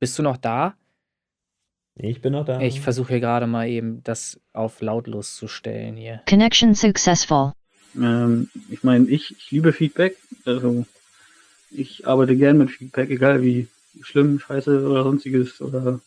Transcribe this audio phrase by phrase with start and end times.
[0.00, 0.74] Bist du noch da?
[1.96, 2.60] Ich bin noch da.
[2.60, 6.22] Ich versuche hier gerade mal eben das auf lautlos zu stellen hier.
[6.28, 7.52] Connection successful.
[7.96, 10.16] Ähm, ich meine, ich, ich liebe Feedback.
[10.44, 10.86] Also
[11.70, 13.66] ich arbeite gern mit Feedback, egal wie
[14.02, 16.00] schlimm, scheiße oder sonstiges oder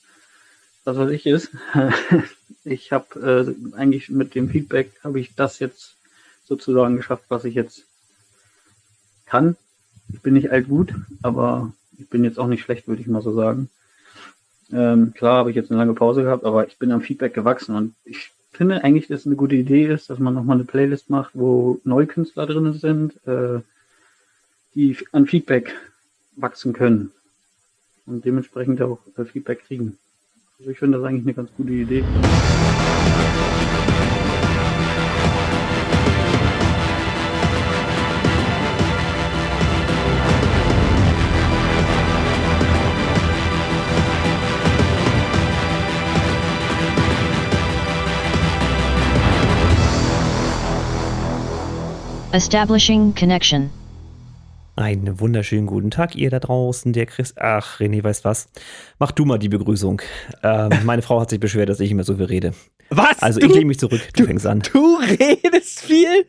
[0.86, 1.50] was weiß ich ist.
[2.64, 5.98] ich habe äh, eigentlich mit dem Feedback habe ich das jetzt
[6.46, 7.86] sozusagen geschafft, was ich jetzt
[9.26, 9.58] kann.
[10.14, 13.22] Ich bin nicht alt gut, aber ich bin jetzt auch nicht schlecht, würde ich mal
[13.22, 13.70] so sagen.
[14.74, 17.76] Ähm, klar habe ich jetzt eine lange Pause gehabt, aber ich bin am Feedback gewachsen
[17.76, 21.10] und ich finde eigentlich, dass es eine gute Idee ist, dass man nochmal eine Playlist
[21.10, 23.60] macht, wo Neukünstler drin sind, äh,
[24.76, 25.74] die an Feedback
[26.36, 27.12] wachsen können
[28.06, 29.98] und dementsprechend auch äh, Feedback kriegen.
[30.60, 32.04] Also ich finde das eigentlich eine ganz gute Idee.
[52.34, 53.70] Establishing connection.
[54.78, 57.34] Einen wunderschönen guten Tag, ihr da draußen, der Chris.
[57.38, 58.48] Ach, René, weißt was?
[59.00, 60.02] Mach du mal die Begrüßung.
[60.42, 62.54] Ähm, meine Frau hat sich beschwert, dass ich immer so viel rede.
[62.90, 63.22] Was?
[63.22, 64.62] Also du, ich lege mich zurück, du, du fängst an.
[64.72, 66.26] Du redest viel?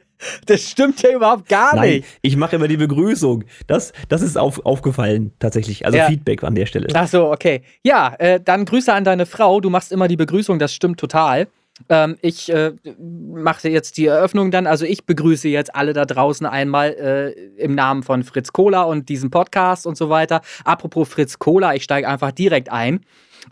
[0.47, 2.09] Das stimmt ja überhaupt gar Nein, nicht.
[2.21, 3.45] ich mache immer die Begrüßung.
[3.69, 5.87] Das, das ist auf, aufgefallen, tatsächlich.
[5.87, 6.07] Also Ja.
[6.07, 6.89] Feedback an der Stelle.
[6.95, 7.63] Ach so, okay.
[7.85, 9.61] Ja, äh, dann Grüße an deine Frau.
[9.61, 11.47] Du machst immer die Begrüßung, das stimmt total.
[11.89, 14.67] Ähm, ich äh, mache jetzt die Eröffnung dann.
[14.67, 19.09] Also ich begrüße jetzt alle da draußen einmal äh, im Namen von Fritz Kohler und
[19.09, 20.43] diesem Podcast und so weiter.
[20.65, 23.01] Apropos Fritz Kohler, ich steige einfach direkt ein.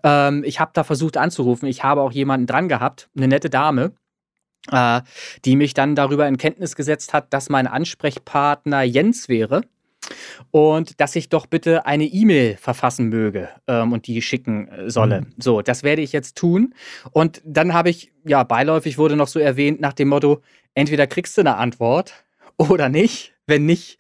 [0.04, 1.68] Ähm, ich habe da versucht anzurufen.
[1.68, 3.92] Ich habe auch jemanden dran gehabt, eine nette Dame.
[4.70, 5.00] Äh,
[5.46, 9.62] die mich dann darüber in Kenntnis gesetzt hat, dass mein Ansprechpartner Jens wäre
[10.50, 15.26] und dass ich doch bitte eine E-Mail verfassen möge ähm, und die schicken äh, solle.
[15.38, 16.74] So, das werde ich jetzt tun.
[17.12, 20.42] Und dann habe ich, ja, beiläufig wurde noch so erwähnt nach dem Motto,
[20.74, 22.24] entweder kriegst du eine Antwort
[22.60, 23.34] oder nicht.
[23.46, 23.98] Wenn nicht,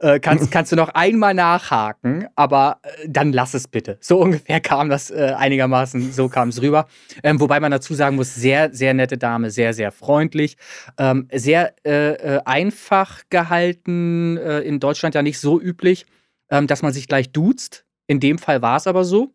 [0.00, 3.98] äh, kannst, kannst du noch einmal nachhaken, aber äh, dann lass es bitte.
[4.00, 6.86] So ungefähr kam das äh, einigermaßen, so kam es rüber.
[7.22, 10.56] Ähm, wobei man dazu sagen muss, sehr, sehr nette Dame, sehr, sehr freundlich,
[10.96, 16.06] ähm, sehr äh, äh, einfach gehalten, äh, in Deutschland ja nicht so üblich,
[16.50, 17.84] ähm, dass man sich gleich duzt.
[18.06, 19.34] In dem Fall war es aber so.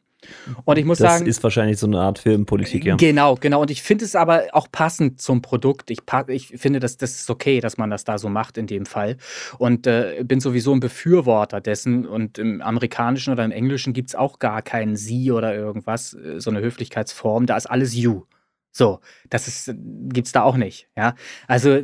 [0.66, 2.96] Und ich muss das sagen, ist wahrscheinlich so eine Art Filmpolitik, ja.
[2.96, 3.62] Genau, genau.
[3.62, 5.90] Und ich finde es aber auch passend zum Produkt.
[5.90, 8.86] Ich, ich finde, dass das ist okay, dass man das da so macht in dem
[8.86, 9.18] Fall.
[9.58, 12.06] Und äh, bin sowieso ein Befürworter dessen.
[12.06, 16.40] Und im Amerikanischen oder im Englischen gibt es auch gar kein Sie oder irgendwas, äh,
[16.40, 17.46] so eine Höflichkeitsform.
[17.46, 18.24] Da ist alles You.
[18.72, 19.00] So,
[19.30, 19.74] das ist,
[20.10, 20.88] gibt es da auch nicht.
[20.96, 21.16] Ja,
[21.48, 21.82] also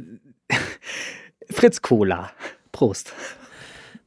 [1.50, 2.32] Fritz Cola.
[2.72, 3.12] Prost.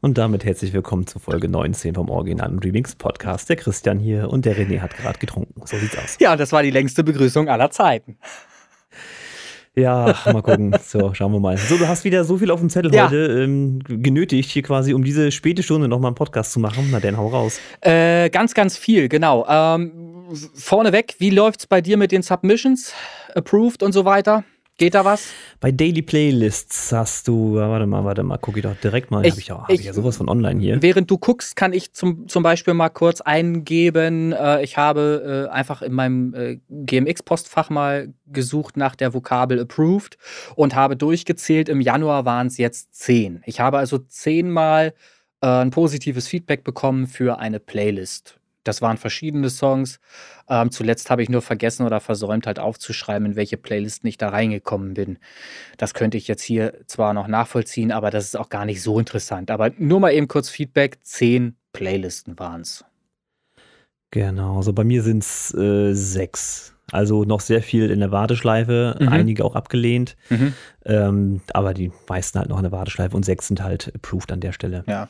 [0.03, 3.51] Und damit herzlich willkommen zu Folge 19 vom Original und Remix Podcast.
[3.51, 5.61] Der Christian hier und der René hat gerade getrunken.
[5.67, 6.17] So sieht's aus.
[6.21, 8.17] Ja, das war die längste Begrüßung aller Zeiten.
[9.77, 10.75] Ja, mal gucken.
[10.83, 11.59] So, schauen wir mal.
[11.59, 13.05] So, du hast wieder so viel auf dem Zettel Ja.
[13.07, 16.89] heute ähm, genötigt, hier quasi um diese späte Stunde nochmal einen Podcast zu machen.
[16.91, 17.61] Na, dann hau raus.
[17.83, 19.47] Äh, ganz, ganz viel, genau.
[19.49, 19.93] Ähm,
[20.55, 22.95] vorneweg, wie läuft's bei dir mit den Submissions?
[23.35, 24.45] Approved und so weiter?
[24.81, 25.29] Geht da was?
[25.61, 29.27] Bei Daily Playlists hast du, ja, warte mal, warte mal, guck ich doch direkt mal.
[29.27, 30.81] Ich- Habe ich, auch- hab ich ich- ja sowas von online hier.
[30.81, 34.33] Während du guckst, kann ich zum, zum Beispiel mal kurz eingeben.
[34.33, 40.17] Äh, ich habe äh, einfach in meinem äh, GMX-Postfach mal gesucht nach der Vokabel approved
[40.57, 41.69] und habe durchgezählt.
[41.69, 43.43] Im Januar waren es jetzt zehn.
[43.45, 44.95] Ich habe also zehnmal
[45.43, 48.40] äh, ein positives Feedback bekommen für eine Playlist.
[48.65, 50.01] Das waren verschiedene Songs.
[50.49, 54.29] Ähm, zuletzt habe ich nur vergessen oder versäumt, halt aufzuschreiben, in welche Playlisten ich da
[54.29, 55.19] reingekommen bin.
[55.79, 58.99] Das könnte ich jetzt hier zwar noch nachvollziehen, aber das ist auch gar nicht so
[58.99, 59.51] interessant.
[59.51, 62.85] Aber nur mal eben kurz Feedback: zehn Playlisten waren es.
[64.11, 66.75] Genau, also bei mir sind es äh, sechs.
[66.93, 69.09] Also noch sehr viel in der Warteschleife, Mhm.
[69.09, 70.17] einige auch abgelehnt.
[70.29, 70.55] Mhm.
[70.85, 74.41] Ähm, aber die meisten halt noch in der Warteschleife und sechs sind halt approved an
[74.41, 74.83] der Stelle.
[74.89, 75.07] Ja.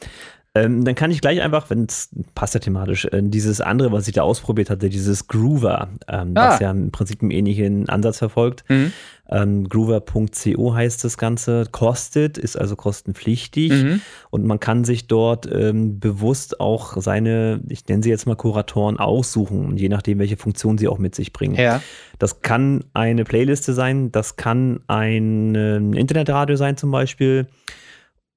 [0.56, 4.09] Ähm, dann kann ich gleich einfach, wenn es passt ja thematisch, äh, dieses andere, was
[4.09, 6.48] ich da ausprobiert hatte, dieses Groover, ähm, Ah.
[6.48, 8.65] was ja im Prinzip einen ähnlichen Ansatz verfolgt.
[8.69, 8.92] Mhm.
[9.30, 14.01] Ähm, Groover.co heißt das Ganze, kostet, ist also kostenpflichtig Mhm.
[14.30, 18.98] und man kann sich dort ähm, bewusst auch seine, ich nenne sie jetzt mal Kuratoren,
[18.98, 21.54] aussuchen, je nachdem, welche Funktion sie auch mit sich bringen.
[21.54, 21.80] Ja.
[22.19, 27.47] Das kann eine Playliste sein, das kann ein ähm, Internetradio sein zum Beispiel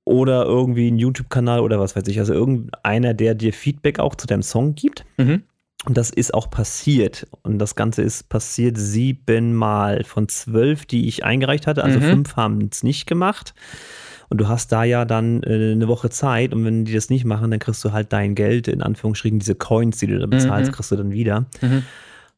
[0.05, 2.19] oder irgendwie ein YouTube-Kanal oder was weiß ich.
[2.19, 5.05] Also irgendeiner, der dir Feedback auch zu deinem Song gibt.
[5.17, 5.43] Mhm.
[5.85, 7.27] Und das ist auch passiert.
[7.41, 11.83] Und das Ganze ist passiert siebenmal von zwölf, die ich eingereicht hatte.
[11.83, 12.03] Also Mhm.
[12.03, 13.53] fünf haben es nicht gemacht.
[14.29, 17.25] Und du hast da ja dann äh, eine Woche Zeit und wenn die das nicht
[17.25, 20.71] machen, dann kriegst du halt dein Geld, in Anführungsstrichen, diese Coins, die du da bezahlst,
[20.71, 20.75] Mhm.
[20.75, 21.45] kriegst du dann wieder.
[21.61, 21.83] Mhm.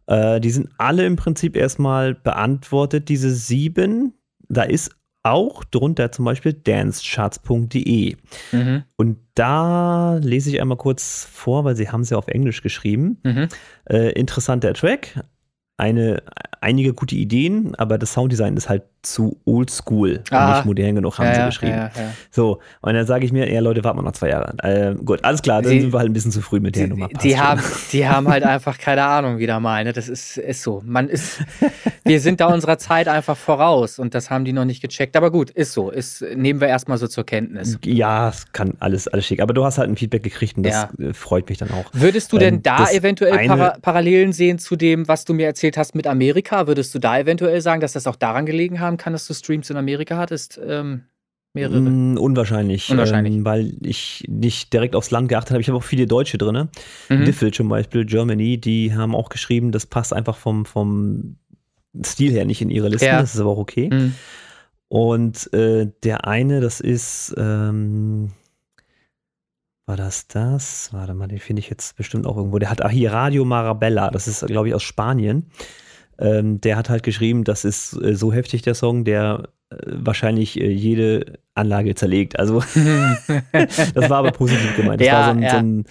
[0.07, 4.13] Äh, die sind alle im Prinzip erstmal beantwortet, diese sieben.
[4.49, 4.91] Da ist
[5.25, 8.15] auch drunter zum Beispiel dancecharts.de.
[8.51, 8.83] Mhm.
[8.95, 13.17] Und da lese ich einmal kurz vor, weil sie haben es ja auf Englisch geschrieben.
[13.23, 13.47] Mhm.
[13.89, 15.23] Äh, interessanter Track,
[15.77, 16.21] eine,
[16.61, 20.55] einige gute Ideen, aber das Sounddesign ist halt zu oldschool und Ah.
[20.57, 21.71] nicht modern genug, haben ja, sie geschrieben.
[21.73, 22.11] Ja, ja.
[22.31, 24.53] So, und dann sage ich mir, ja Leute, warten wir noch zwei Jahre.
[24.63, 26.83] Äh, gut, alles klar, dann Sie- sind wir halt ein bisschen zu früh mit der
[26.85, 27.07] Die, Nummer.
[27.09, 27.39] Passt die, schon.
[27.39, 27.61] haben,
[27.91, 29.83] die haben halt einfach keine Ahnung wieder mal.
[29.83, 29.93] Ne?
[29.93, 30.81] Das ist, ist so.
[30.85, 31.39] Man ist,
[32.03, 35.15] wir sind da unserer Zeit einfach voraus und das haben die noch nicht gecheckt.
[35.15, 35.89] Aber gut, ist so.
[35.91, 37.77] Ist, nehmen wir erstmal so zur Kenntnis.
[37.85, 39.41] Ja, es kann alles, alles schick.
[39.41, 41.85] Aber du hast halt ein Feedback gekriegt und das äh, freut mich dann auch.
[41.93, 45.77] Würdest du denn Ähm, da eventuell Para Parallelen sehen zu dem, was du mir erzählt
[45.77, 46.67] hast mit Amerika?
[46.67, 49.69] Würdest du da eventuell sagen, dass das auch daran gelegen haben kann, dass du Streams
[49.69, 50.59] in Amerika hattest?
[50.63, 51.03] Ähm,
[51.53, 51.79] mehrere.
[51.79, 53.33] Mm, unwahrscheinlich, Unwahrscheinlich.
[53.33, 55.61] Ähm, weil ich nicht direkt aufs Land geachtet habe.
[55.61, 56.69] Ich habe auch viele Deutsche drin.
[57.09, 57.25] Mhm.
[57.25, 61.37] Diffel zum Beispiel, Germany, die haben auch geschrieben, das passt einfach vom, vom
[62.03, 63.07] Stil her nicht in ihre Liste.
[63.07, 63.21] Ja.
[63.21, 63.89] Das ist aber auch okay.
[63.91, 64.13] Mhm.
[64.87, 68.31] Und äh, der eine, das ist, ähm,
[69.87, 70.89] war das das?
[70.93, 72.59] Warte mal, den finde ich jetzt bestimmt auch irgendwo.
[72.59, 75.51] Der hat, ah, hier, Radio Marabella, das ist, glaube ich, aus Spanien.
[76.19, 80.59] Ähm, der hat halt geschrieben, das ist äh, so heftig, der Song, der äh, wahrscheinlich
[80.59, 82.39] äh, jede Anlage zerlegt.
[82.39, 82.59] Also,
[83.51, 85.01] das war aber positiv gemeint.
[85.01, 85.49] Das Ja, war so ein, ja.
[85.51, 85.85] so ein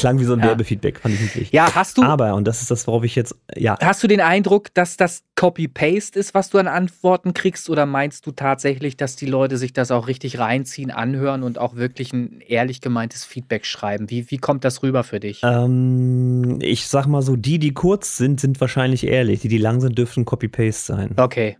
[0.00, 0.46] klang wie so ein Ja.
[0.46, 1.52] Werbefeedback, fand ich niedlich.
[1.52, 4.20] ja, hast du, Aber, und das ist das, worauf ich jetzt, ja, Hast du den
[4.20, 7.70] Eindruck, dass das Copy-Paste ist, was du an Antworten kriegst?
[7.70, 11.76] Oder meinst du tatsächlich, dass die Leute sich das auch richtig reinziehen, anhören und auch
[11.76, 14.10] wirklich ein ehrlich gemeintes Feedback schreiben?
[14.10, 15.40] Wie, wie kommt das rüber für dich?
[15.44, 19.40] ähm, ich sag mal so, die, die kurz sind, sind wahrscheinlich ehrlich.
[19.40, 21.10] Die, die lang sind, dürften Copy-Paste sein.
[21.16, 21.56] Okay,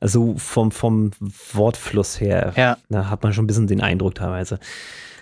[0.00, 1.10] Also vom, vom
[1.52, 2.76] Wortfluss her, ja.
[2.88, 4.58] da hat man schon ein bisschen den Eindruck teilweise.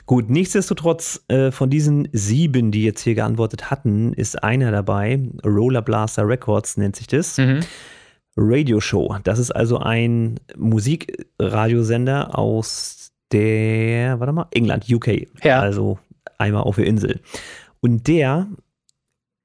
[0.07, 5.21] Gut, nichtsdestotrotz, äh, von diesen sieben, die jetzt hier geantwortet hatten, ist einer dabei.
[5.45, 7.39] Roller Blaster Records nennt sich das.
[7.39, 7.61] Mhm.
[8.37, 9.17] Radio Show.
[9.25, 15.27] Das ist also ein Musikradiosender aus der, warte mal, England, UK.
[15.43, 15.61] Ja.
[15.61, 15.99] Also
[16.39, 17.21] einmal auf der Insel.
[17.81, 18.47] Und der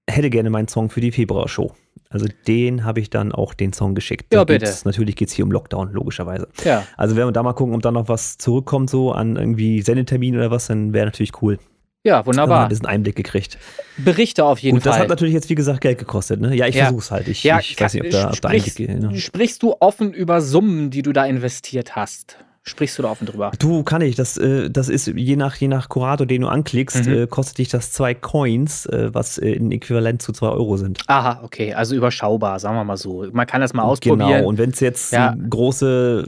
[0.07, 1.73] hätte gerne meinen Song für die Februar-Show.
[2.09, 4.33] Also den habe ich dann auch den Song geschickt.
[4.33, 4.73] Ja, bitte.
[4.83, 6.49] natürlich geht es hier um Lockdown, logischerweise.
[6.65, 6.85] Ja.
[6.97, 10.35] Also wenn wir da mal gucken, ob da noch was zurückkommt, so an irgendwie Sendetermin
[10.35, 11.57] oder was, dann wäre natürlich cool.
[12.03, 12.67] Ja, wir ein wunderbar.
[12.67, 13.59] bisschen Einblick gekriegt.
[13.97, 15.03] Berichte auf jeden Gut, das Fall.
[15.03, 16.41] hat natürlich jetzt, wie gesagt, Geld gekostet.
[16.41, 16.55] Ne?
[16.55, 16.85] Ja, ich Ja.
[16.85, 17.27] versuch's halt.
[17.27, 19.11] Ich, ja, ich weiß nicht, ob da, ob da sprichst, Einblick geht.
[19.11, 19.17] Ne?
[19.19, 22.37] sprichst du offen über Summen, die du da investiert hast?
[22.63, 23.51] Sprichst du da offen drüber?
[23.57, 27.07] Du kann ich, das, äh, das ist je nach, je nach Kurator, den du anklickst,
[27.07, 27.13] Mhm.
[27.23, 30.99] äh, kostet dich das zwei Coins, äh, was äh, ein Äquivalent zu zwei Euro sind.
[31.07, 33.25] Aha, okay, also überschaubar, sagen wir mal so.
[33.31, 34.19] Man kann das mal ausprobieren.
[34.29, 35.31] Genau, und wenn es jetzt Ja.
[35.31, 36.27] eine große,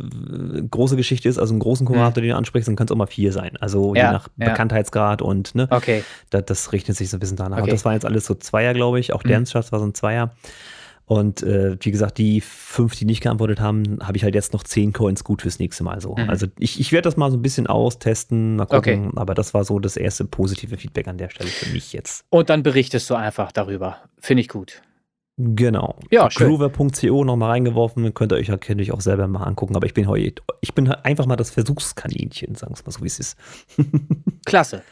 [0.72, 3.06] große Geschichte ist, also einen großen Kurator, den du ansprichst, dann kann es auch mal
[3.06, 3.56] vier sein.
[3.60, 4.48] Also Ja, je nach ja.
[4.50, 7.58] Bekanntheitsgrad und ne, Okay, das, das richtet sich so ein bisschen danach.
[7.58, 7.66] Okay.
[7.66, 9.14] Und das waren jetzt alles so Zweier, glaube ich.
[9.14, 9.30] Auch Mhm.
[9.30, 10.32] Dance Charts war so ein Zweier.
[11.06, 14.64] Und äh, wie gesagt, die fünf, die nicht geantwortet haben, habe ich halt jetzt noch
[14.64, 16.16] zehn Coins gut fürs nächste Mal so.
[16.16, 16.30] Mhm.
[16.30, 19.08] Also ich, ich werde das mal so ein bisschen austesten, mal gucken.
[19.08, 19.18] Okay.
[19.18, 22.26] Aber das war so das erste positive Feedback an der Stelle für mich jetzt.
[22.30, 23.98] und dann berichtest du einfach darüber.
[24.20, 24.82] Finde ich gut.
[25.38, 25.98] Genau.
[26.12, 26.28] Ja.
[26.28, 29.76] Groover.co nochmal reingeworfen, könnt ihr euch natürlich auch selber mal angucken.
[29.76, 33.02] Aber ich bin heute, ich bin einfach mal das Versuchskaninchen, sagen wir es mal so,
[33.02, 33.38] wie es ist.
[34.46, 34.84] Klasse.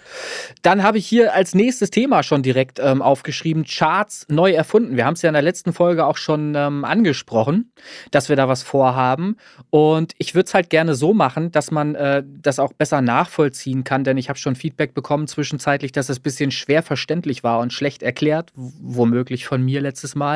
[0.63, 4.95] Dann habe ich hier als nächstes Thema schon direkt ähm, aufgeschrieben, Charts neu erfunden.
[4.95, 7.71] Wir haben es ja in der letzten Folge auch schon ähm, angesprochen,
[8.09, 9.35] dass wir da was vorhaben.
[9.69, 13.83] Und ich würde es halt gerne so machen, dass man äh, das auch besser nachvollziehen
[13.83, 17.59] kann, denn ich habe schon Feedback bekommen zwischenzeitlich, dass es ein bisschen schwer verständlich war
[17.59, 20.30] und schlecht erklärt, womöglich von mir letztes Mal.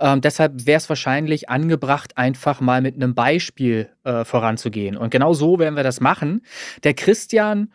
[0.00, 4.96] Ähm, deshalb wäre es wahrscheinlich angebracht, einfach mal mit einem Beispiel äh, voranzugehen.
[4.96, 6.42] Und genau so werden wir das machen.
[6.84, 7.72] Der Christian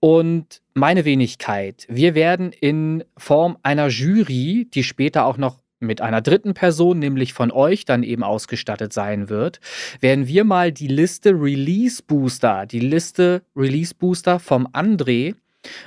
[0.00, 6.20] und meine Wenigkeit, wir werden in Form einer Jury, die später auch noch mit einer
[6.20, 9.60] dritten Person, nämlich von euch, dann eben ausgestattet sein wird,
[10.00, 15.34] werden wir mal die Liste Release Booster, die Liste Release Booster vom André,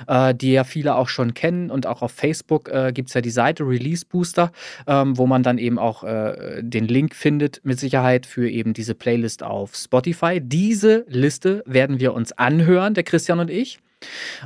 [0.06, 3.20] äh, die ja viele auch schon kennen und auch auf Facebook äh, gibt es ja
[3.20, 4.52] die Seite Release Booster,
[4.86, 8.94] ähm, wo man dann eben auch äh, den Link findet, mit Sicherheit für eben diese
[8.94, 10.40] Playlist auf Spotify.
[10.40, 13.78] Diese Liste werden wir uns anhören, der Christian und ich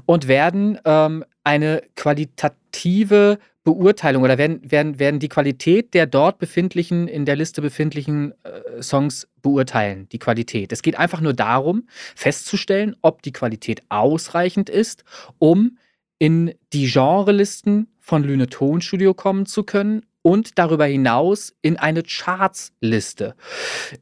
[0.04, 7.08] und werden ähm, eine qualitative Beurteilung oder werden, werden, werden die Qualität der dort befindlichen,
[7.08, 10.70] in der Liste befindlichen äh, Songs beurteilen, die Qualität.
[10.70, 15.02] Es geht einfach nur darum, festzustellen, ob die Qualität ausreichend ist,
[15.40, 15.78] um
[16.20, 23.34] in die Genrelisten von Lüne Tonstudio kommen zu können und darüber hinaus in eine Charts-Liste.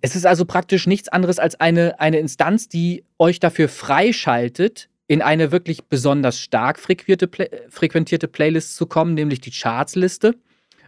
[0.02, 5.22] Es ist also praktisch nichts anderes als eine, eine Instanz, die euch dafür freischaltet, in
[5.22, 10.36] eine wirklich besonders stark frequentierte, Play frequentierte Playlist zu kommen, nämlich die Charts-Liste,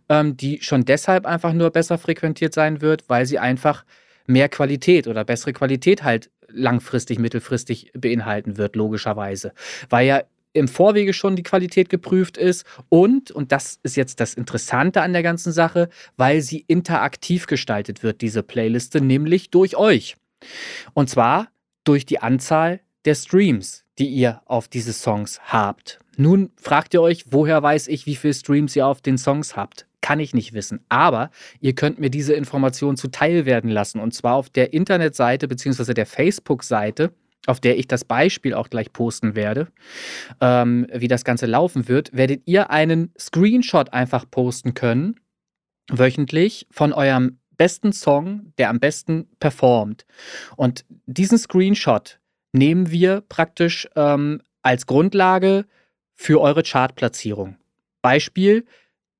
[0.09, 3.85] ähm, die schon deshalb einfach nur besser frequentiert sein wird, weil sie einfach
[4.27, 9.53] mehr Qualität oder bessere Qualität halt langfristig, mittelfristig beinhalten wird, logischerweise.
[9.91, 14.33] Weil ja im Vorwege schon die Qualität geprüft ist und, und das ist jetzt das
[14.33, 20.17] Interessante an der ganzen Sache, weil sie interaktiv gestaltet wird, diese Playliste, nämlich durch euch.
[20.95, 21.49] Und zwar
[21.85, 25.99] durch die Anzahl der Streams, die ihr auf diese Songs habt.
[26.17, 29.87] Nun fragt ihr euch, woher weiß ich, wie viele Streams ihr auf den Songs habt?
[30.01, 30.81] Kann ich nicht wissen.
[30.89, 34.01] Aber ihr könnt mir diese Information zuteil werden lassen.
[34.01, 35.95] Und zwar auf der Internetseite bzw.
[35.95, 37.13] der Facebook-Seite,
[37.47, 39.69] auf der ich das Beispiel auch gleich posten werde,
[40.41, 45.21] ähm, wie das Ganze laufen wird, werdet ihr einen Screenshot einfach posten können,
[45.91, 50.07] wöchentlich, von eurem besten Song, der am besten performt.
[50.57, 52.21] Und diesen Screenshot
[52.57, 55.67] nehmen wir praktisch ähm, als Grundlage
[56.15, 57.57] für eure Chartplatzierung.
[58.03, 58.65] Beispiel,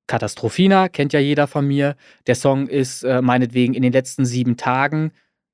[0.07, 1.95] Katastrophina, kennt ja jeder von mir.
[2.27, 5.11] Der Song ist äh, meinetwegen in den letzten sieben Tagen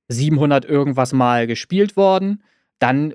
[0.08, 2.44] 700 irgendwas Mal gespielt worden.
[2.80, 3.14] Dann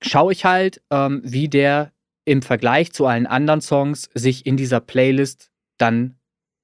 [0.00, 1.92] schaue ich halt, ähm, wie der
[2.24, 6.16] im Vergleich zu allen anderen Songs sich in dieser Playlist dann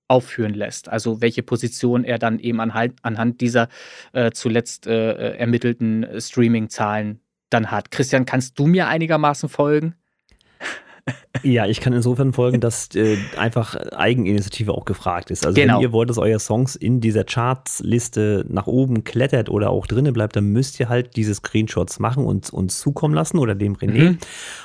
[0.08, 0.88] aufführen lässt.
[0.88, 3.68] Also welche Position er dann eben anhand, dieser
[4.12, 7.90] äh, zuletzt äh, äh ermittelten Streaming-Zahlen dann hat.
[7.90, 9.94] Christian, kannst du mir einigermaßen folgen?
[11.42, 15.46] Ja, ich kann insofern folgen, dass äh, einfach Eigeninitiative auch gefragt ist.
[15.46, 15.76] Also genau.
[15.76, 20.12] wenn ihr wollt, dass euer Songs in dieser Charts-Liste nach oben klettert oder auch drinnen
[20.12, 24.10] bleibt, dann müsst ihr halt diese Screenshots machen und uns zukommen lassen oder dem René.
[24.10, 24.18] Mhm.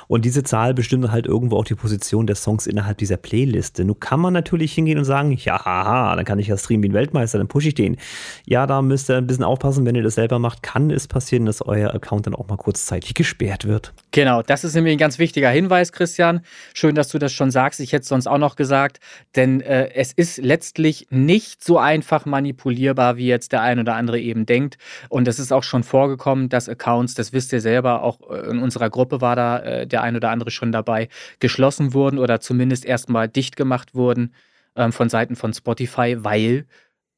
[0.08, 3.84] Und diese Zahl bestimmt halt irgendwo auch die Position der Songs innerhalb dieser Playliste.
[3.84, 6.88] Nun kann man natürlich hingehen und sagen, ja, haha, dann kann ich ja streamen wie
[6.88, 7.96] ein Weltmeister, dann pushe ich den.
[8.44, 11.46] Ja, da müsst ihr ein bisschen aufpassen, wenn ihr das selber macht, kann es passieren,
[11.46, 13.92] dass euer Account dann auch mal kurzzeitig gesperrt wird.
[14.10, 16.42] Genau, das ist nämlich ein ganz wichtiger Hinweis, Christian.
[16.74, 17.80] Schön, dass du das schon sagst.
[17.80, 19.00] Ich hätte es sonst auch noch gesagt,
[19.36, 24.20] denn äh, es ist letztlich nicht so einfach manipulierbar, wie jetzt der ein oder andere
[24.20, 24.78] eben denkt.
[25.08, 28.58] Und es ist auch schon vorgekommen, dass Accounts, das wisst ihr selber, auch äh, in
[28.58, 31.08] unserer Gruppe war da äh, der ein oder andere schon dabei,
[31.40, 34.34] geschlossen wurden oder zumindest erstmal dicht gemacht wurden
[34.76, 36.66] ähm, von Seiten von Spotify, weil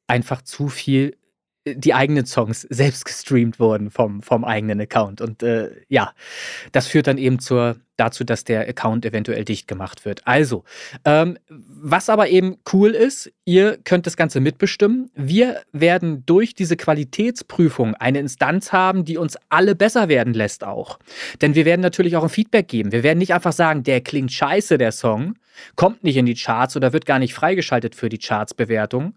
[0.07, 1.17] einfach zu viel
[1.67, 5.19] die eigenen Songs selbst gestreamt wurden vom, vom eigenen Account.
[5.19, 6.13] Und äh, ja,
[6.71, 10.21] das führt dann eben zur, dazu, dass der Account eventuell dicht gemacht wird.
[10.25, 10.63] Also,
[11.05, 15.09] ähm, was aber eben cool ist, ihr könnt das Ganze mitbestimmen.
[15.15, 20.99] Wir werden durch diese Qualitätsprüfung eine Instanz haben, die uns alle besser werden lässt auch.
[21.41, 22.91] Denn wir werden natürlich auch ein Feedback geben.
[22.91, 25.35] Wir werden nicht einfach sagen, der klingt scheiße, der Song,
[25.75, 29.15] kommt nicht in die Charts oder wird gar nicht freigeschaltet für die Charts-Bewertung,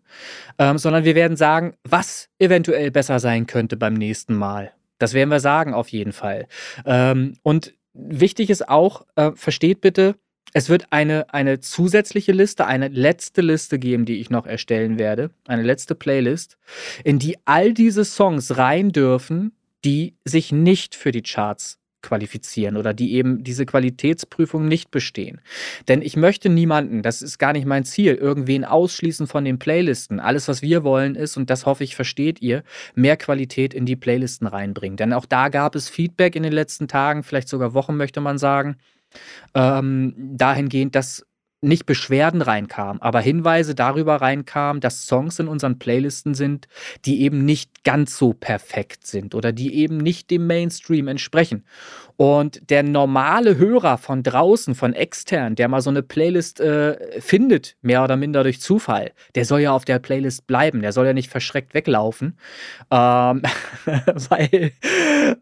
[0.59, 4.73] ähm, sondern wir werden sagen, was eventuell besser sein könnte beim nächsten Mal.
[4.99, 6.47] Das werden wir sagen, auf jeden Fall.
[6.85, 10.17] Ähm, und wichtig ist auch, äh, versteht bitte,
[10.55, 15.31] es wird eine, eine zusätzliche Liste, eine letzte Liste geben, die ich noch erstellen werde,
[15.47, 16.57] eine letzte Playlist,
[17.05, 19.53] in die all diese Songs rein dürfen,
[19.85, 25.41] die sich nicht für die Charts qualifizieren oder die eben diese Qualitätsprüfung nicht bestehen.
[25.89, 30.21] Denn ich möchte niemanden, das ist gar nicht mein Ziel, irgendwen ausschließen von den Playlisten.
[30.21, 32.63] Alles, was wir wollen, ist, und das hoffe ich, versteht ihr,
[32.95, 34.97] mehr Qualität in die Playlisten reinbringen.
[34.97, 38.39] Denn auch da gab es Feedback in den letzten Tagen, vielleicht sogar Wochen, möchte man
[38.39, 38.77] sagen,
[39.55, 41.25] ähm, dahingehend, dass
[41.61, 46.69] nicht Beschwerden reinkamen, aber Hinweise darüber reinkamen, dass Songs in unseren Playlisten sind,
[47.05, 51.65] die eben nicht ganz so perfekt sind oder die eben nicht dem Mainstream entsprechen.
[52.17, 57.77] Und der normale Hörer von draußen, von extern, der mal so eine Playlist äh, findet,
[57.81, 61.13] mehr oder minder durch Zufall, der soll ja auf der Playlist bleiben, der soll ja
[61.13, 62.37] nicht verschreckt weglaufen,
[62.91, 63.43] ähm,
[63.85, 64.73] weil,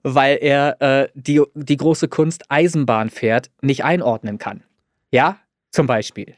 [0.02, 4.62] weil er äh, die, die große Kunst Eisenbahn fährt, nicht einordnen kann.
[5.10, 5.38] Ja,
[5.76, 6.34] zum Beispiel.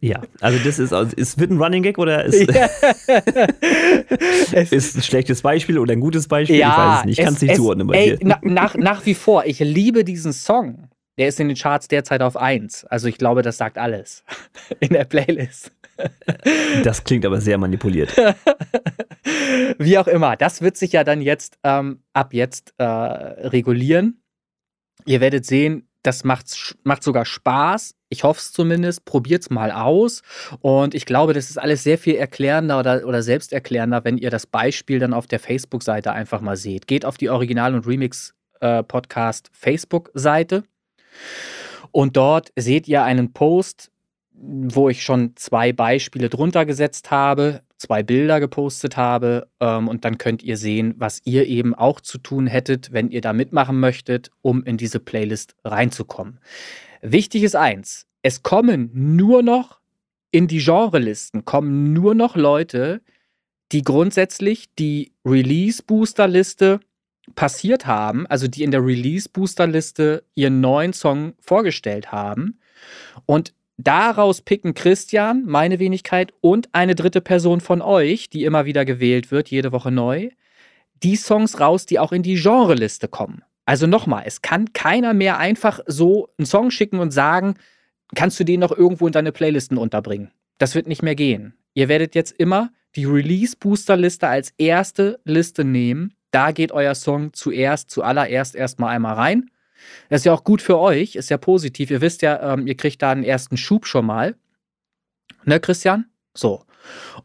[0.00, 2.66] Ja, also das ist, also es wird ein Running Gag oder ist, ja.
[4.70, 6.56] ist ein schlechtes Beispiel oder ein gutes Beispiel?
[6.56, 8.26] Ja, ich weiß es nicht, ich kann es nicht zuordnen bei ey, dir.
[8.26, 10.88] Na, nach, nach wie vor, ich liebe diesen Song.
[11.18, 12.86] Der ist in den Charts derzeit auf 1.
[12.86, 14.24] Also ich glaube, das sagt alles
[14.80, 15.70] in der Playlist.
[16.82, 18.16] Das klingt aber sehr manipuliert.
[19.78, 24.22] Wie auch immer, das wird sich ja dann jetzt ähm, ab jetzt äh, regulieren.
[25.04, 27.94] Ihr werdet sehen, das macht, macht sogar Spaß.
[28.08, 29.04] Ich hoffe es zumindest.
[29.04, 30.22] Probiert es mal aus.
[30.60, 34.46] Und ich glaube, das ist alles sehr viel erklärender oder, oder selbsterklärender, wenn ihr das
[34.46, 36.86] Beispiel dann auf der Facebook-Seite einfach mal seht.
[36.86, 40.64] Geht auf die Original- und Remix-Podcast äh.
[41.92, 43.90] Und dort seht ihr einen Post,
[44.32, 50.16] wo ich schon zwei Beispiele drunter gesetzt habe, zwei Bilder gepostet habe ähm, und dann
[50.16, 54.30] könnt ihr sehen, was ihr eben auch zu tun hättet, wenn ihr da mitmachen möchtet,
[54.40, 56.38] um in diese Playlist reinzukommen.
[57.02, 59.80] Wichtig ist eins, es kommen nur noch
[60.30, 63.02] in die Genrelisten, kommen nur noch Leute,
[63.72, 66.80] die grundsätzlich die Release-Booster-Liste
[67.34, 72.60] passiert haben, also die in der Release-Booster-Liste ihren neuen Song vorgestellt haben.
[73.26, 78.84] Und daraus picken Christian, meine Wenigkeit und eine dritte Person von euch, die immer wieder
[78.84, 80.30] gewählt wird, jede Woche neu,
[81.02, 83.42] die Songs raus, die auch in die Genreliste kommen.
[83.64, 87.54] Also nochmal, es kann keiner mehr einfach so einen Song schicken und sagen,
[88.14, 90.30] kannst du den noch irgendwo in deine Playlisten unterbringen.
[90.58, 91.54] Das wird nicht mehr gehen.
[91.74, 96.14] Ihr werdet jetzt immer die Release-Booster-Liste als erste Liste nehmen.
[96.30, 99.50] Da geht euer Song zuerst, zuallererst erstmal einmal rein.
[100.08, 101.90] Das ist ja auch gut für euch, ist ja positiv.
[101.90, 104.34] Ihr wisst ja, ähm, ihr kriegt da einen ersten Schub schon mal.
[105.44, 106.06] Ne, Christian?
[106.34, 106.64] So.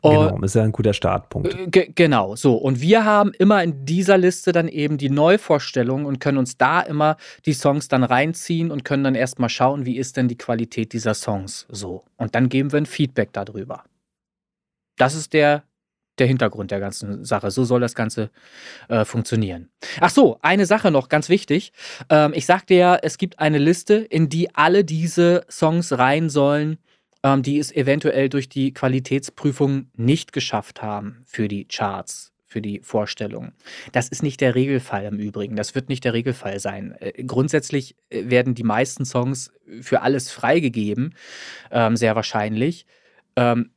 [0.03, 1.53] genau, ist ja ein guter Startpunkt.
[1.75, 2.55] Äh, genau, so.
[2.55, 6.81] Und wir haben immer in dieser Liste dann eben die Neuvorstellungen und können uns da
[6.81, 10.93] immer die Songs dann reinziehen und können dann erstmal schauen, wie ist denn die Qualität
[10.93, 12.03] dieser Songs so.
[12.17, 13.83] Und dann geben wir ein Feedback darüber.
[14.97, 15.63] Das ist der,
[16.19, 17.51] der Hintergrund der ganzen Sache.
[17.51, 18.29] So soll das Ganze
[18.89, 19.69] äh, funktionieren.
[19.99, 21.71] Ach so, eine Sache noch, ganz wichtig.
[22.09, 26.77] Ähm, ich sagte ja, es gibt eine Liste, in die alle diese Songs rein sollen,
[27.23, 32.81] ähm, die es eventuell durch die Qualitätsprüfung nicht geschafft haben für die Charts, für die
[32.81, 33.51] Vorstellung.
[33.91, 35.55] Das ist nicht der Regelfall im Übrigen.
[35.55, 36.95] Das wird nicht der Regelfall sein.
[36.99, 41.15] Äh, grundsätzlich äh, werden die meisten Songs für alles freigegeben,
[41.71, 42.85] ähm, sehr wahrscheinlich.
[43.35, 43.71] Ähm,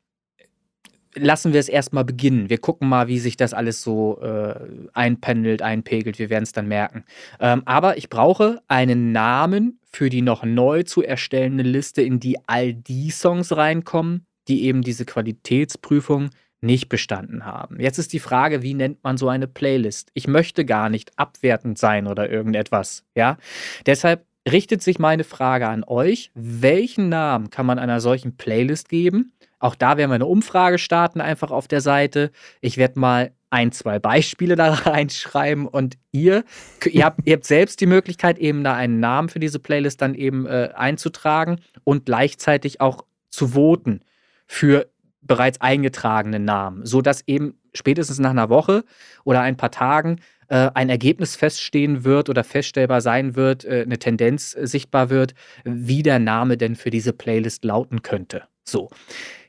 [1.15, 2.51] lassen wir es erstmal beginnen.
[2.51, 4.55] Wir gucken mal, wie sich das alles so äh,
[4.93, 6.19] einpendelt, einpegelt.
[6.19, 7.05] Wir werden es dann merken.
[7.41, 12.39] Ähm, aber ich brauche einen Namen für die noch neu zu erstellende Liste, in die
[12.47, 17.81] all die Songs reinkommen, die eben diese Qualitätsprüfung nicht bestanden haben.
[17.81, 20.11] Jetzt ist die Frage, wie nennt man so eine Playlist?
[20.15, 23.39] Ich möchte gar nicht abwertend sein oder irgendetwas, ja?
[23.87, 29.33] Deshalb richtet sich meine Frage an euch, welchen Namen kann man einer solchen Playlist geben?
[29.61, 32.33] Auch da werden wir eine Umfrage starten, einfach auf der Seite.
[32.61, 36.45] Ich werde mal ein, zwei Beispiele da reinschreiben und ihr,
[36.91, 40.15] ihr habt, ihr habt selbst die Möglichkeit, eben da einen Namen für diese Playlist dann
[40.15, 44.01] eben äh, einzutragen und gleichzeitig auch zu voten
[44.47, 44.91] für
[45.23, 48.85] bereits eingetragene Namen, sodass eben spätestens nach einer Woche
[49.25, 53.99] oder ein paar Tagen äh, ein Ergebnis feststehen wird oder feststellbar sein wird, äh, eine
[53.99, 55.35] Tendenz äh, sichtbar wird,
[55.65, 58.43] wie der Name denn für diese Playlist lauten könnte.
[58.65, 58.91] So.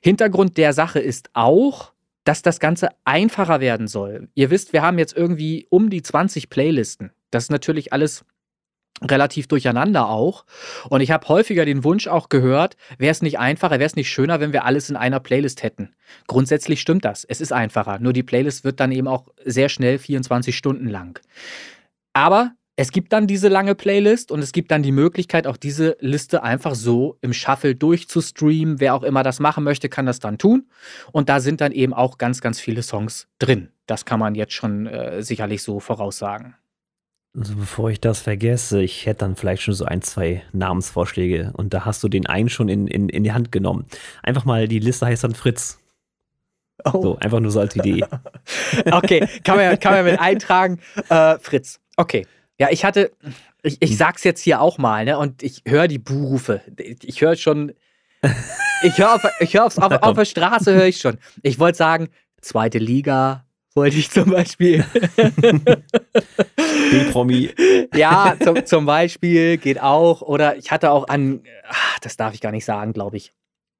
[0.01, 1.91] Hintergrund der Sache ist auch,
[2.23, 4.29] dass das Ganze einfacher werden soll.
[4.35, 7.11] Ihr wisst, wir haben jetzt irgendwie um die 20 Playlisten.
[7.31, 8.23] Das ist natürlich alles
[9.04, 10.45] relativ durcheinander auch.
[10.89, 14.10] Und ich habe häufiger den Wunsch auch gehört, wäre es nicht einfacher, wäre es nicht
[14.10, 15.95] schöner, wenn wir alles in einer Playlist hätten.
[16.27, 17.23] Grundsätzlich stimmt das.
[17.23, 17.99] Es ist einfacher.
[17.99, 21.19] Nur die Playlist wird dann eben auch sehr schnell 24 Stunden lang.
[22.13, 25.97] Aber es gibt dann diese lange Playlist und es gibt dann die Möglichkeit, auch diese
[25.99, 28.80] Liste einfach so im Shuffle durchzustreamen.
[28.80, 30.69] Wer auch immer das machen möchte, kann das dann tun.
[31.12, 33.69] Und da sind dann eben auch ganz, ganz viele Songs drin.
[33.88, 36.56] Das kann man jetzt schon äh, sicherlich so voraussagen.
[37.37, 41.73] Also bevor ich das vergesse, ich hätte dann vielleicht schon so ein, zwei Namensvorschläge und
[41.73, 43.85] da hast du den einen schon in, in, in die Hand genommen.
[44.21, 45.79] Einfach mal, die Liste heißt dann Fritz.
[46.83, 47.01] Oh.
[47.01, 48.03] So, einfach nur so als Idee.
[48.91, 50.79] okay, kann man, kann man mit eintragen.
[51.09, 51.79] Äh, Fritz.
[51.95, 52.27] Okay.
[52.57, 53.11] Ja, ich hatte,
[53.63, 55.17] ich, ich sag's jetzt hier auch mal, ne?
[55.17, 56.61] Und ich höre die Buhrufe.
[56.77, 57.73] Ich höre schon,
[58.83, 61.17] ich höre auf, ich hör auf, auf, auf der Straße höre ich schon.
[61.43, 62.09] Ich wollte sagen,
[62.41, 64.86] zweite Liga, wollte ich zum Beispiel.
[66.91, 67.49] B-Promi.
[67.93, 70.21] Ja, zum, zum Beispiel geht auch.
[70.21, 73.34] Oder ich hatte auch an, ach, das darf ich gar nicht sagen, glaube ich,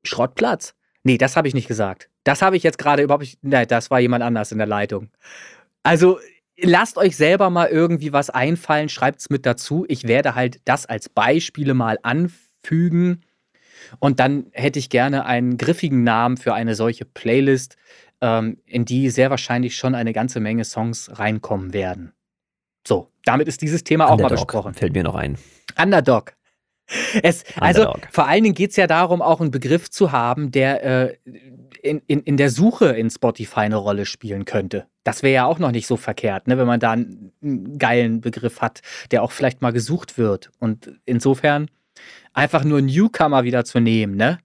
[0.04, 0.74] Schrottplatz.
[1.04, 2.10] Nee, das habe ich nicht gesagt.
[2.24, 3.40] Das habe ich jetzt gerade überhaupt nicht.
[3.42, 5.10] Nein, das war jemand anders in der Leitung.
[5.84, 6.20] Also,
[6.58, 9.86] lasst euch selber mal irgendwie was einfallen, schreibt es mit dazu.
[9.88, 13.24] Ich werde halt das als Beispiele mal anfügen.
[14.00, 17.78] Und dann hätte ich gerne einen griffigen Namen für eine solche Playlist,
[18.22, 22.14] ähm, in die sehr wahrscheinlich schon eine ganze Menge Songs reinkommen werden.
[22.88, 24.74] So, damit ist dieses Thema Underdog, auch mal besprochen.
[24.74, 25.38] Fällt mir noch ein.
[25.82, 26.34] Underdog.
[27.24, 30.84] Es, also vor allen Dingen geht es ja darum, auch einen Begriff zu haben, der
[30.84, 31.18] äh,
[31.82, 34.88] in, in, in der Suche in Spotify eine Rolle spielen könnte.
[35.04, 38.22] Das wäre ja auch noch nicht so verkehrt, ne, wenn man da einen, einen geilen
[38.22, 38.82] Begriff hat,
[39.12, 40.52] der auch vielleicht mal gesucht wird.
[40.60, 41.70] Und insofern
[42.34, 44.40] einfach nur Newcomer wieder zu nehmen, ne?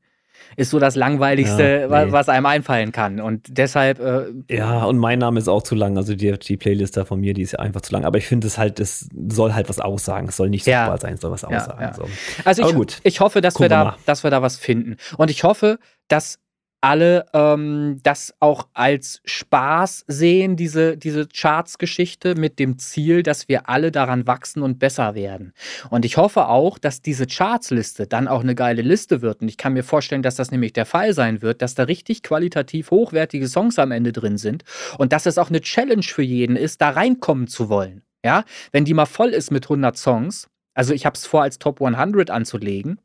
[0.57, 2.13] Ist so das Langweiligste, Ja, nee.
[2.13, 3.21] was einem einfallen kann.
[3.21, 5.97] Und deshalb, äh, Ja, und mein Name ist auch zu lang.
[5.97, 8.05] Also die, die Playlist da von mir, die ist ja einfach zu lang.
[8.05, 10.29] Aber ich finde es halt, es soll halt was aussagen.
[10.29, 10.87] Es soll nicht Ja.
[10.87, 11.83] super sein, es soll was aussagen.
[11.83, 11.95] ja.
[11.95, 12.05] So.
[12.45, 14.97] Also ich, ich hoffe, dass wir, Gucken wir da, dass wir da was finden.
[15.17, 15.79] Und ich hoffe,
[16.09, 16.39] dass
[16.81, 23.69] alle ähm, das auch als Spaß sehen, diese, diese Charts-Geschichte mit dem Ziel, dass wir
[23.69, 25.53] alle daran wachsen und besser werden.
[25.91, 29.43] Und ich hoffe auch, dass diese Charts-Liste dann auch eine geile Liste wird.
[29.43, 32.23] Und ich kann mir vorstellen, dass das nämlich der Fall sein wird, dass da richtig
[32.23, 34.65] qualitativ hochwertige Songs am Ende drin sind
[34.99, 38.03] und dass es auch eine Challenge für jeden ist, da reinkommen zu wollen.
[38.25, 41.59] Ja, wenn die mal voll ist mit 100 Songs, also ich habe es vor, als
[41.59, 43.01] Top 100 anzulegen,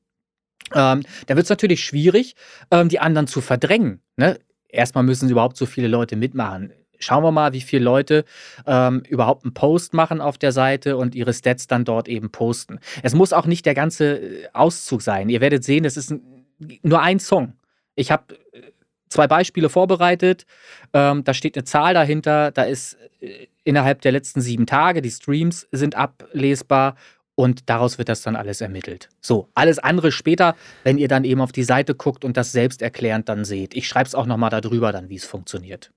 [0.73, 2.35] ähm, da wird es natürlich schwierig,
[2.71, 4.01] ähm, die anderen zu verdrängen.
[4.17, 4.39] Ne?
[4.69, 6.73] Erstmal müssen sie überhaupt so viele Leute mitmachen.
[6.99, 8.25] Schauen wir mal, wie viele Leute
[8.65, 12.79] ähm, überhaupt einen Post machen auf der Seite und ihre Stats dann dort eben posten.
[13.01, 15.29] Es muss auch nicht der ganze äh, Auszug sein.
[15.29, 16.45] Ihr werdet sehen, es ist ein,
[16.83, 17.53] nur ein Song.
[17.95, 18.61] Ich habe äh,
[19.09, 20.45] zwei Beispiele vorbereitet.
[20.93, 22.51] Ähm, da steht eine Zahl dahinter.
[22.51, 26.95] Da ist äh, innerhalb der letzten sieben Tage, die Streams sind ablesbar
[27.35, 29.09] und daraus wird das dann alles ermittelt.
[29.21, 32.81] So, alles andere später, wenn ihr dann eben auf die Seite guckt und das selbst
[32.81, 33.73] erklärend dann seht.
[33.75, 35.91] Ich schreibe es auch nochmal darüber dann, wie es funktioniert.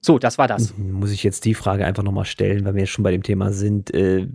[0.00, 0.74] So, das war das.
[0.78, 3.52] Muss ich jetzt die Frage einfach nochmal stellen, weil wir jetzt schon bei dem Thema
[3.52, 3.92] sind.
[3.92, 4.28] Äh,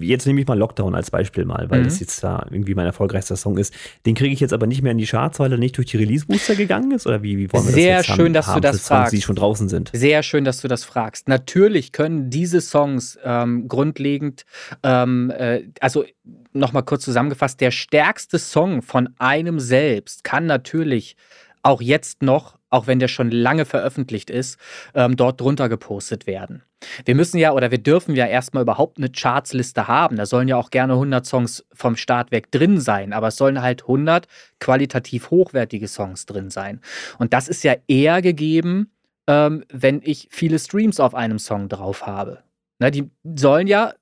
[0.00, 1.84] jetzt nehme ich mal Lockdown als Beispiel mal, weil Mhm.
[1.84, 3.72] das jetzt da irgendwie mein erfolgreichster Song ist.
[4.04, 5.96] Den kriege ich jetzt aber nicht mehr in die Charts, weil er nicht durch die
[5.96, 7.06] Release-Booster gegangen ist?
[7.06, 9.10] Oder wie, wie wollen wir Sehr das jetzt schön, dass du haben das für Songs,
[9.10, 9.22] die fragst.
[9.26, 9.90] schon draußen sind?
[9.94, 11.28] Sehr schön, dass du das fragst.
[11.28, 14.44] Natürlich können diese Songs ähm, grundlegend,
[14.82, 16.04] ähm, äh, also
[16.52, 21.16] nochmal kurz zusammengefasst, der stärkste Song von einem selbst kann natürlich
[21.62, 24.58] auch jetzt noch, auch wenn der schon lange veröffentlicht ist,
[24.94, 26.62] ähm, dort drunter gepostet werden.
[27.04, 30.16] Wir müssen ja oder wir dürfen ja erstmal überhaupt eine Chartsliste haben.
[30.16, 33.60] Da sollen ja auch gerne 100 Songs vom Start weg drin sein, aber es sollen
[33.60, 34.26] halt 100
[34.60, 36.80] qualitativ hochwertige Songs drin sein.
[37.18, 38.90] Und das ist ja eher gegeben,
[39.26, 42.42] ähm, wenn ich viele Streams auf einem Song drauf habe.
[42.78, 43.92] Ne, die sollen ja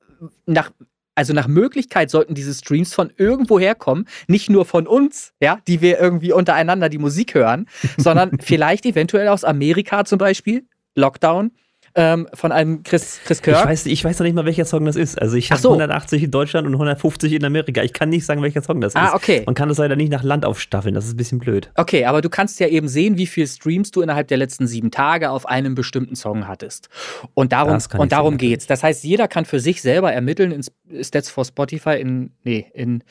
[0.46, 0.70] nach,
[1.18, 5.80] also nach Möglichkeit sollten diese Streams von irgendwo herkommen, nicht nur von uns, ja, die
[5.80, 11.50] wir irgendwie untereinander die Musik hören, sondern vielleicht eventuell aus Amerika zum Beispiel, Lockdown,
[11.98, 13.66] ähm, von einem Chris, Chris Ich Kirk.
[13.66, 15.20] weiß, ich weiß noch nicht mal, welcher Song das ist.
[15.20, 15.70] Also ich habe so.
[15.70, 17.82] 180 in Deutschland und 150 in Amerika.
[17.82, 19.00] Ich kann nicht sagen, welcher Song das ist.
[19.00, 19.42] Ah, okay.
[19.46, 20.94] Man kann das leider nicht nach Land aufstaffeln.
[20.94, 21.72] Das ist ein bisschen blöd.
[21.74, 24.92] Okay, aber du kannst ja eben sehen, wie viel Streams du innerhalb der letzten sieben
[24.92, 26.88] Tage auf einem bestimmten Song hattest.
[27.34, 28.52] Und darum, ich und darum natürlich.
[28.52, 28.66] geht's.
[28.68, 33.02] Das heißt, jeder kann für sich selber ermitteln in Stats for Spotify, in, nee, in,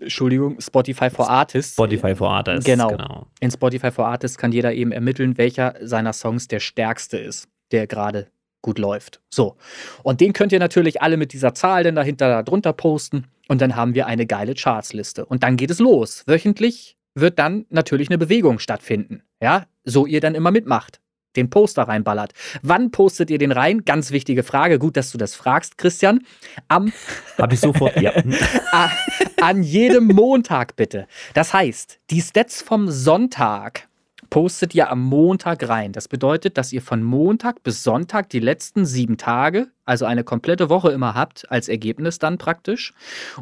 [0.00, 1.74] Entschuldigung, Spotify for Artists.
[1.74, 2.64] Spotify for Artists.
[2.64, 2.88] Genau.
[2.88, 3.26] genau.
[3.40, 7.86] In Spotify for Artists kann jeder eben ermitteln, welcher seiner Songs der stärkste ist, der
[7.86, 8.28] gerade
[8.62, 9.20] gut läuft.
[9.30, 9.56] So.
[10.02, 13.60] Und den könnt ihr natürlich alle mit dieser Zahl dann dahinter da drunter posten und
[13.60, 15.24] dann haben wir eine geile Chartsliste.
[15.24, 16.24] Und dann geht es los.
[16.26, 19.22] Wöchentlich wird dann natürlich eine Bewegung stattfinden.
[19.40, 21.00] Ja, so ihr dann immer mitmacht.
[21.36, 22.32] Den Poster reinballert.
[22.62, 23.84] Wann postet ihr den rein?
[23.84, 24.78] Ganz wichtige Frage.
[24.78, 26.24] Gut, dass du das fragst, Christian.
[26.68, 26.92] Am
[27.38, 28.00] Habe ich sofort.
[28.00, 28.12] ja.
[29.40, 31.06] An jedem Montag bitte.
[31.34, 33.86] Das heißt, die Stats vom Sonntag
[34.30, 35.92] postet ihr am Montag rein.
[35.92, 40.68] Das bedeutet, dass ihr von Montag bis Sonntag die letzten sieben Tage, also eine komplette
[40.68, 42.92] Woche immer habt, als Ergebnis dann praktisch.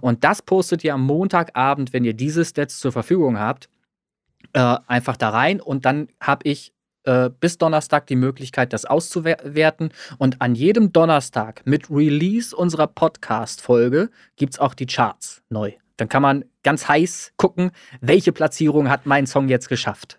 [0.01, 3.68] Und das postet ihr am Montagabend, wenn ihr diese Stats zur Verfügung habt,
[4.53, 5.61] äh, einfach da rein.
[5.61, 6.73] Und dann habe ich
[7.05, 9.90] äh, bis Donnerstag die Möglichkeit, das auszuwerten.
[10.18, 15.73] Und an jedem Donnerstag mit Release unserer Podcast-Folge gibt es auch die Charts neu.
[15.97, 17.70] Dann kann man ganz heiß gucken,
[18.01, 20.18] welche Platzierung hat mein Song jetzt geschafft.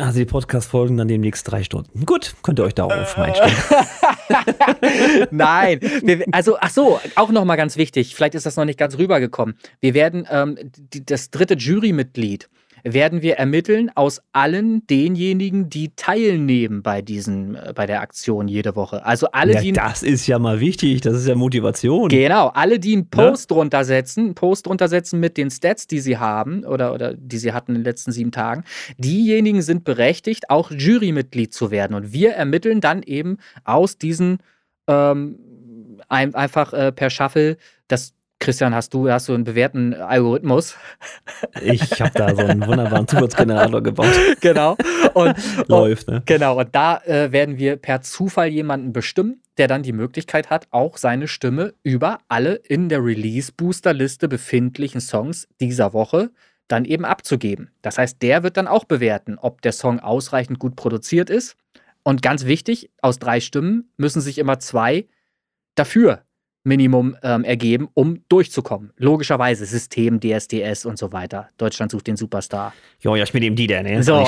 [0.00, 2.06] Also die Podcast-Folgen dann demnächst drei Stunden.
[2.06, 3.54] Gut, könnt ihr euch darauf schon einstellen.
[5.30, 8.14] Nein, wir, also ach so, auch noch mal ganz wichtig.
[8.14, 9.56] Vielleicht ist das noch nicht ganz rübergekommen.
[9.80, 12.48] Wir werden ähm, die, das dritte Jurymitglied
[12.84, 18.76] werden wir ermitteln aus allen denjenigen, die teilnehmen bei diesen, äh, bei der Aktion jede
[18.76, 19.04] Woche.
[19.04, 21.00] Also alle, Ja, die das ist ja mal wichtig.
[21.00, 22.08] Das ist ja Motivation.
[22.08, 26.00] Genau, alle, die einen Post drunter setzen, einen Post drunter setzen mit den Stats, die
[26.00, 28.64] sie haben oder, oder die sie hatten in den letzten sieben Tagen,
[28.98, 31.94] diejenigen sind berechtigt, auch Jurymitglied zu werden.
[31.94, 34.38] Und wir ermitteln dann eben aus diesen
[34.86, 35.38] ähm,
[36.08, 37.56] ein, einfach äh, per Shuffle,
[37.88, 40.74] das Christian, hast du, hast du einen bewährten Algorithmus?
[41.62, 44.18] Ich habe da so einen wunderbaren Zufallsgenerator gebaut.
[44.40, 44.76] genau.
[45.12, 46.22] Und, und, Läuft, ne?
[46.24, 50.68] Genau, und da äh, werden wir per Zufall jemanden bestimmen, der dann die Möglichkeit hat,
[50.70, 56.30] auch seine Stimme über alle in der Release-Booster-Liste befindlichen Songs dieser Woche
[56.66, 57.70] dann eben abzugeben.
[57.82, 61.56] Das heißt, der wird dann auch bewerten, ob der Song ausreichend gut produziert ist.
[62.04, 65.06] Und ganz wichtig, aus drei Stimmen müssen sich immer zwei
[65.74, 66.22] dafür
[66.70, 68.92] Minimum ähm, ergeben, um durchzukommen.
[68.96, 71.48] Logischerweise System, DSDS und so weiter.
[71.58, 72.72] Deutschland sucht den Superstar.
[73.00, 74.02] Jo, ja, ich bin eben die, der, ne?
[74.02, 74.24] So.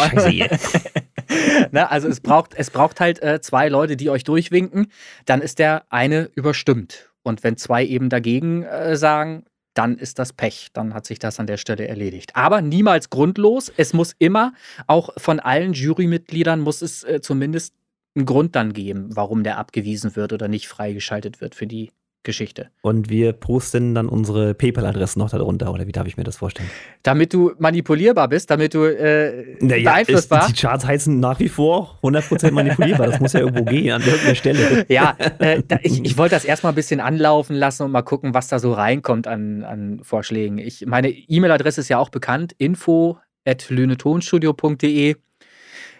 [1.70, 4.88] Na, also es braucht, es braucht halt äh, zwei Leute, die euch durchwinken,
[5.24, 7.10] dann ist der eine überstimmt.
[7.22, 10.68] Und wenn zwei eben dagegen äh, sagen, dann ist das Pech.
[10.72, 12.36] Dann hat sich das an der Stelle erledigt.
[12.36, 13.72] Aber niemals grundlos.
[13.76, 14.52] Es muss immer,
[14.86, 17.74] auch von allen Jurymitgliedern, muss es äh, zumindest
[18.14, 21.90] einen Grund dann geben, warum der abgewiesen wird oder nicht freigeschaltet wird für die
[22.22, 22.70] Geschichte.
[22.82, 26.70] Und wir posten dann unsere PayPal-Adressen noch darunter, oder wie darf ich mir das vorstellen?
[27.02, 30.46] Damit du manipulierbar bist, damit du äh, Naja, ist, beeinflussbar.
[30.48, 33.06] die Charts heißen nach wie vor 100% manipulierbar.
[33.08, 34.86] Das muss ja irgendwo gehen, an irgendeiner Stelle.
[34.88, 38.34] Ja, äh, da, ich, ich wollte das erstmal ein bisschen anlaufen lassen und mal gucken,
[38.34, 40.58] was da so reinkommt an, an Vorschlägen.
[40.58, 45.16] Ich, meine E-Mail-Adresse ist ja auch bekannt, info at lünetonstudio.de.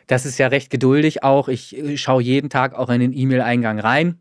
[0.07, 1.49] Das ist ja recht geduldig auch.
[1.49, 4.21] Ich äh, schaue jeden Tag auch in den E-Mail-Eingang rein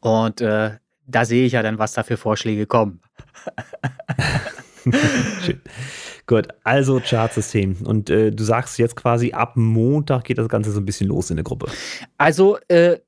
[0.00, 0.72] und äh,
[1.08, 3.00] da sehe ich ja dann, was da für Vorschläge kommen.
[6.26, 7.76] Gut, also Chartsystem.
[7.84, 11.30] Und äh, du sagst jetzt quasi, ab Montag geht das Ganze so ein bisschen los
[11.30, 11.70] in der Gruppe.
[12.18, 12.98] Also, äh,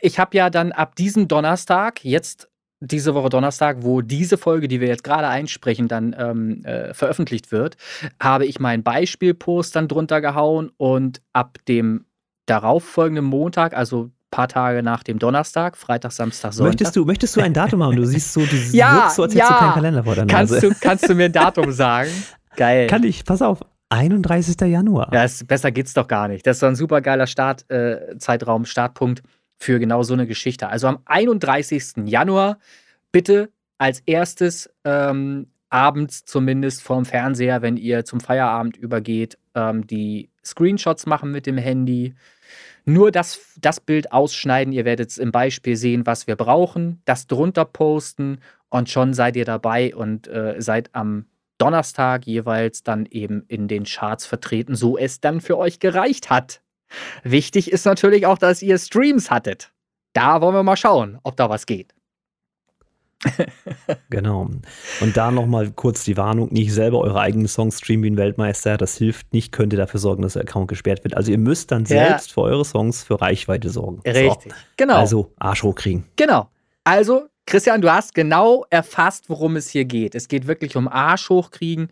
[0.00, 2.48] ich habe ja dann ab diesem Donnerstag, jetzt
[2.80, 7.52] diese Woche Donnerstag, wo diese Folge, die wir jetzt gerade einsprechen, dann ähm, äh, veröffentlicht
[7.52, 7.76] wird,
[8.18, 12.06] habe ich meinen Beispielpost dann drunter gehauen und ab dem
[12.46, 16.70] darauffolgenden Montag, also paar Tage nach dem Donnerstag, Freitag, Samstag, Sonntag.
[16.70, 17.96] Möchtest du, möchtest du ein Datum haben?
[17.96, 19.56] Du siehst so, du Ja, wirkst so, als hättest ja.
[19.56, 20.68] du keinen Kalender vor der kannst, Nase.
[20.68, 22.10] du, kannst du mir ein Datum sagen?
[22.56, 22.86] Geil.
[22.86, 24.60] Kann ich, pass auf, 31.
[24.60, 25.10] Januar.
[25.12, 26.46] Ja, es, besser geht's doch gar nicht.
[26.46, 29.22] Das ist doch ein super geiler Start, äh, Zeitraum, Startpunkt
[29.56, 30.68] für genau so eine Geschichte.
[30.68, 32.06] Also am 31.
[32.06, 32.58] Januar
[33.12, 40.30] bitte als erstes ähm, abends zumindest vorm Fernseher, wenn ihr zum Feierabend übergeht, ähm, die
[40.44, 42.14] Screenshots machen mit dem Handy.
[42.90, 44.72] Nur das, das Bild ausschneiden.
[44.72, 47.00] Ihr werdet es im Beispiel sehen, was wir brauchen.
[47.04, 51.26] Das drunter posten und schon seid ihr dabei und äh, seid am
[51.58, 56.62] Donnerstag jeweils dann eben in den Charts vertreten, so es dann für euch gereicht hat.
[57.22, 59.70] Wichtig ist natürlich auch, dass ihr Streams hattet.
[60.12, 61.94] Da wollen wir mal schauen, ob da was geht.
[64.08, 64.50] Genau.
[65.00, 68.76] Und da nochmal kurz die Warnung, nicht selber eure eigenen Songs streamen wie ein Weltmeister,
[68.76, 71.16] das hilft nicht, könnt ihr dafür sorgen, dass der Account gesperrt wird.
[71.16, 72.08] Also ihr müsst dann Ja.
[72.08, 74.00] selbst für eure Songs für Reichweite sorgen.
[74.06, 74.52] Richtig.
[74.52, 74.58] So.
[74.76, 74.96] Genau.
[74.96, 76.04] Also Arsch hochkriegen.
[76.16, 76.48] Genau.
[76.84, 80.14] Also, Christian, du hast genau erfasst, worum es hier geht.
[80.14, 81.88] Es geht wirklich um Arsch hochkriegen.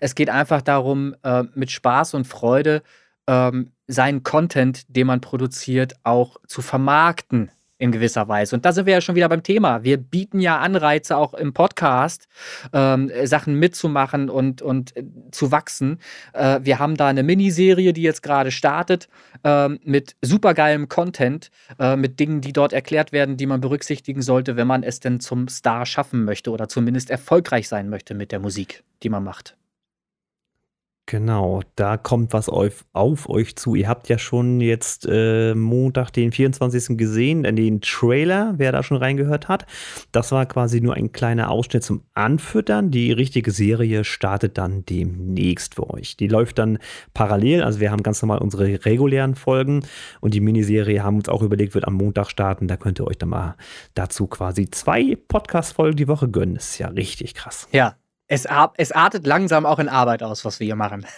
[0.00, 2.82] Es geht einfach darum, äh, mit Spaß und Freude
[3.28, 8.56] ähm, seinen Content, den man produziert, auch zu vermarkten in gewisser Weise.
[8.56, 9.84] Und da sind wir ja schon wieder beim Thema.
[9.84, 12.26] Wir bieten ja Anreize auch im Podcast,
[12.72, 15.98] ähm, Sachen mitzumachen und, und äh, zu wachsen.
[16.32, 19.08] Äh, wir haben da eine Miniserie, die jetzt gerade startet,
[19.44, 24.56] ähm, mit supergeilem Content, äh, mit Dingen, die dort erklärt werden, die man berücksichtigen sollte,
[24.56, 28.40] wenn man es denn zum Star schaffen möchte oder zumindest erfolgreich sein möchte mit der
[28.40, 29.56] Musik, die man macht.
[31.08, 33.76] Genau, da kommt was auf, auf euch zu.
[33.76, 36.98] Ihr habt ja schon jetzt äh, Montag, den 24.
[36.98, 39.66] gesehen, den Trailer, wer da schon reingehört hat.
[40.10, 42.90] Das war quasi nur ein kleiner Ausschnitt zum Anfüttern.
[42.90, 46.16] Die richtige Serie startet dann demnächst für euch.
[46.16, 46.78] Die läuft dann
[47.14, 49.84] parallel, also wir haben ganz normal unsere regulären Folgen
[50.20, 52.66] und die Miniserie haben uns auch überlegt, wird am Montag starten.
[52.66, 53.54] Da könnt ihr euch dann mal
[53.94, 56.56] dazu quasi zwei Podcast-Folgen die Woche gönnen.
[56.56, 57.68] Das ist ja richtig krass.
[57.70, 57.94] Ja.
[58.28, 61.06] Es, es artet langsam auch in Arbeit aus, was wir hier machen.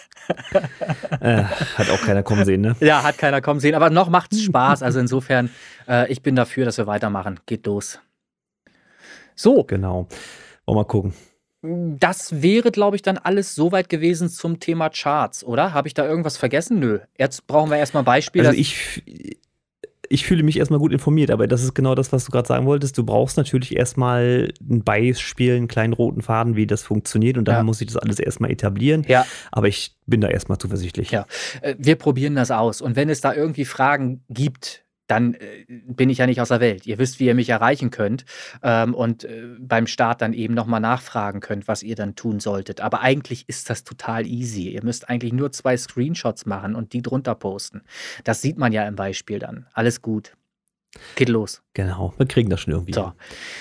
[1.21, 2.75] Äh, hat auch keiner kommen sehen, ne?
[2.79, 4.83] Ja, hat keiner kommen sehen, aber noch macht es Spaß.
[4.83, 5.49] Also insofern,
[5.87, 7.39] äh, ich bin dafür, dass wir weitermachen.
[7.47, 7.99] Geht los.
[9.35, 10.07] So, Genau.
[10.65, 11.13] Wollen wir mal gucken.
[11.61, 15.73] das wäre, glaube ich, dann alles soweit gewesen zum Thema Charts, oder?
[15.73, 16.79] Habe ich da irgendwas vergessen?
[16.79, 16.99] Nö.
[17.17, 18.49] Jetzt brauchen wir erstmal Beispiele.
[18.49, 19.01] Also ich,
[20.09, 22.65] ich fühle mich erstmal gut informiert, aber das ist genau das, was du gerade sagen
[22.65, 22.97] wolltest.
[22.97, 27.55] Du brauchst natürlich erstmal ein Beispiel, einen kleinen roten Faden, wie das funktioniert und dann
[27.57, 27.63] Ja.
[27.63, 29.05] muss ich das alles erstmal etablieren.
[29.07, 31.11] ja, Aber ich bin da erstmal zuversichtlich.
[31.11, 31.25] Ja.
[31.61, 32.81] äh, wir probieren das aus.
[32.81, 36.59] Und wenn es da irgendwie Fragen gibt, dann äh, bin ich ja nicht aus der
[36.59, 36.85] Welt.
[36.85, 38.25] Ihr wisst, wie ihr mich erreichen könnt
[38.63, 42.79] ähm, und äh, beim Start dann eben nochmal nachfragen könnt, was ihr dann tun solltet.
[42.79, 44.69] Aber eigentlich ist das total easy.
[44.69, 47.81] Ihr müsst eigentlich nur zwei Screenshots machen und die drunter posten.
[48.23, 49.65] Das sieht man ja im Beispiel dann.
[49.73, 50.33] Alles gut.
[51.15, 51.61] Geht los.
[51.73, 52.93] Genau, wir kriegen das schon irgendwie.
[52.93, 53.13] So.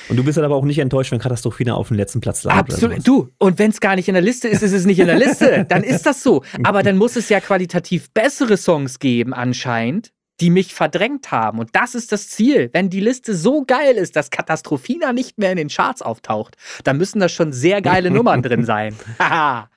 [0.08, 2.82] Und du bist dann aber auch nicht enttäuscht, wenn Katastrophina auf dem letzten Platz landet.
[2.82, 3.06] oder Absolut.
[3.06, 5.18] Du, und wenn es gar nicht in der Liste ist, ist es nicht in der
[5.18, 5.66] Liste.
[5.68, 6.42] Dann ist das so.
[6.64, 11.58] Aber dann muss es ja qualitativ bessere Songs geben, anscheinend, die mich verdrängt haben.
[11.58, 12.70] Und das ist das Ziel.
[12.72, 16.98] Wenn die Liste so geil ist, dass Katastrophina nicht mehr in den Charts auftaucht, dann
[16.98, 18.94] müssen da schon sehr geile Nummern drin sein.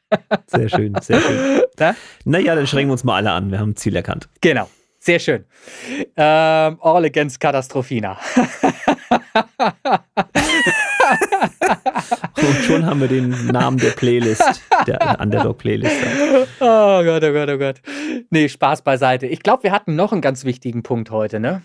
[0.47, 1.62] Sehr schön, sehr schön.
[1.80, 1.95] Na?
[2.26, 3.50] Naja, dann schränken wir uns mal alle an.
[3.50, 4.28] Wir haben ein Ziel erkannt.
[4.41, 4.69] genau.
[5.00, 5.45] Sehr schön.
[6.15, 8.19] Ähm, all against Katastrophina.
[12.47, 15.95] Und schon haben wir den Namen der Playlist, der Underdog-Playlist.
[16.60, 17.82] Oh Gott, oh Gott, oh Gott.
[18.30, 19.27] Nee, Spaß beiseite.
[19.27, 21.62] Ich glaube, wir hatten noch einen ganz wichtigen Punkt heute, ne?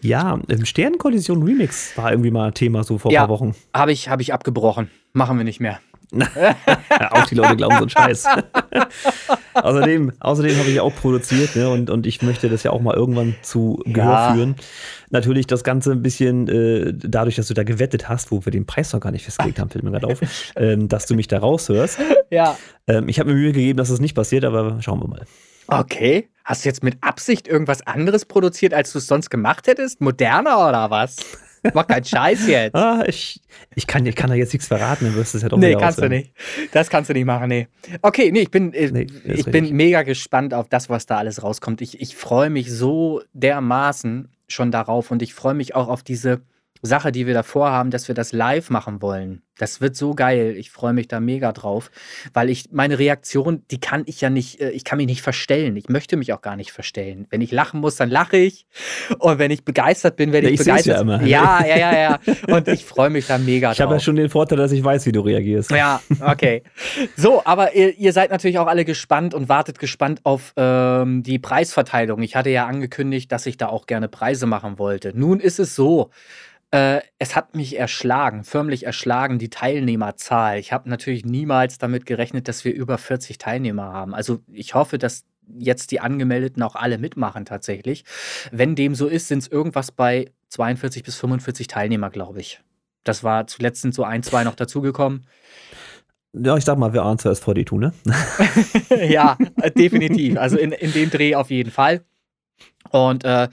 [0.00, 3.20] Ja, Sternenkollision Remix war irgendwie mal Thema so vor ein Ja.
[3.22, 3.54] paar Wochen.
[3.74, 4.90] Habe ich, hab ich abgebrochen.
[5.12, 5.80] Machen wir nicht mehr.
[7.10, 8.26] auch die Leute glauben so einen Scheiß.
[9.54, 12.80] außerdem außerdem habe ich ja auch produziert ne, und, und ich möchte das ja auch
[12.80, 14.34] mal irgendwann zu Gehör Ja.
[14.34, 14.56] führen.
[15.10, 18.66] Natürlich das Ganze ein bisschen äh, dadurch, dass du da gewettet hast, wo wir den
[18.66, 20.20] Preis noch gar nicht festgelegt haben, fällt mir gerade auf,
[20.56, 21.98] ähm, dass du mich da raushörst.
[22.30, 22.56] Ja.
[22.86, 25.22] Ähm, ich habe mir Mühe gegeben, dass das nicht passiert, aber schauen wir mal.
[25.68, 26.28] Okay.
[26.44, 30.00] Hast du jetzt mit Absicht irgendwas anderes produziert, als du es sonst gemacht hättest?
[30.00, 31.16] Moderner oder was?
[31.74, 32.74] Mach keinen Scheiß jetzt.
[32.74, 33.40] Ah, ich,
[33.74, 35.74] ich, kann, ich kann da jetzt nichts verraten, dann wirst du es ja doch Nee,
[35.76, 36.18] kannst du aushören.
[36.18, 36.32] nicht.
[36.72, 37.68] Das kannst du nicht machen, nee.
[38.02, 39.72] Okay, nee, ich bin, äh, Nee, ich bin richtig.
[39.72, 41.80] mega gespannt auf das, was da alles rauskommt.
[41.80, 46.40] Ich, ich freue mich so dermaßen schon darauf und ich freue mich auch auf diese
[46.84, 49.42] Sache, die wir davor haben, dass wir das live machen wollen.
[49.58, 50.54] Das wird so geil.
[50.56, 51.92] Ich freue mich da mega drauf,
[52.34, 55.76] weil ich meine Reaktion, die kann ich ja nicht, äh, ich kann mich nicht verstellen.
[55.76, 57.26] Ich möchte mich auch gar nicht verstellen.
[57.30, 58.66] Wenn ich lachen muss, dann lache ich.
[59.20, 61.00] Und wenn ich begeistert bin, werde ich, ich seh's ja begeistert.
[61.02, 61.22] immer.
[61.22, 62.18] Ja, ja, ja, ja.
[62.54, 63.84] Und ich freue mich da mega Ich drauf.
[63.86, 65.70] habe ja schon den Vorteil, dass ich weiß, wie du reagierst.
[65.70, 66.64] Ja, okay.
[67.16, 71.38] So, aber ihr, ihr seid natürlich auch alle gespannt und wartet gespannt auf ähm, die
[71.38, 72.22] Preisverteilung.
[72.22, 75.12] Ich hatte ja angekündigt, dass ich da auch gerne Preise machen wollte.
[75.14, 76.10] Nun ist es so.
[76.72, 80.58] Äh, es hat mich erschlagen, förmlich erschlagen, die Teilnehmerzahl.
[80.58, 84.14] Ich habe natürlich niemals damit gerechnet, dass wir über 40 Teilnehmer haben.
[84.14, 85.24] Also ich hoffe, dass
[85.58, 88.04] jetzt die Angemeldeten auch alle mitmachen tatsächlich.
[88.50, 92.62] Wenn dem so ist, sind es irgendwas bei 42 bis 45 Teilnehmer, glaube ich.
[93.04, 95.26] Das war zuletzt sind so ein, zwei noch dazugekommen.
[96.32, 97.92] Ja, ich sag mal, wir ahnen zuerst vor die tun, ne?
[99.10, 100.38] ja, äh, definitiv.
[100.38, 102.02] Also in, in dem Dreh auf jeden Fall.
[102.90, 103.48] Und äh,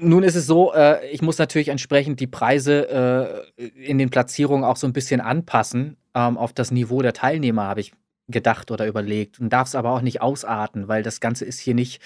[0.00, 4.64] nun ist es so, äh, ich muss natürlich entsprechend die Preise äh, in den Platzierungen
[4.64, 7.92] auch so ein bisschen anpassen ähm, auf das Niveau der Teilnehmer, habe ich
[8.28, 11.74] gedacht oder überlegt und darf es aber auch nicht ausarten, weil das Ganze ist hier
[11.74, 12.00] nicht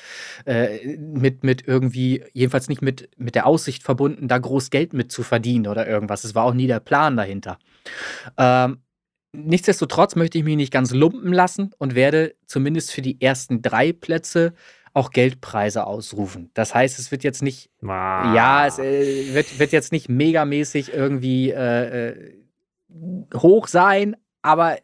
[0.46, 5.12] äh, mit, mit irgendwie, jedenfalls nicht mit, mit der Aussicht verbunden, da groß Geld mit
[5.12, 6.25] zu verdienen oder irgendwas.
[6.25, 7.59] Es war auch nie der Plan dahinter.
[8.37, 8.79] Ähm,
[9.33, 13.92] nichtsdestotrotz möchte ich mich nicht ganz lumpen lassen und werde zumindest für die ersten drei
[13.92, 14.55] Plätze
[14.97, 16.51] auch Geldpreise ausrufen.
[16.55, 17.71] Das heißt, es wird jetzt nicht,
[18.35, 22.33] ja, es äh, wird, wird jetzt nicht megamäßig irgendwie äh, äh,
[23.35, 24.79] hoch sein, aber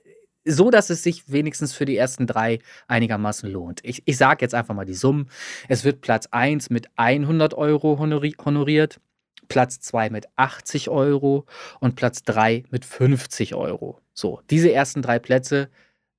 [0.44, 3.80] so, dass es sich wenigstens für die ersten drei einigermaßen lohnt.
[3.84, 5.30] Ich, ich sage jetzt einfach mal die Summen.
[5.68, 9.00] Es wird Platz 1 mit 100 Euro honori honoriert,
[9.48, 11.46] Platz 2 mit 80 Euro
[11.80, 13.98] und Platz 3 mit 50 Euro.
[14.12, 15.70] So, diese ersten drei Plätze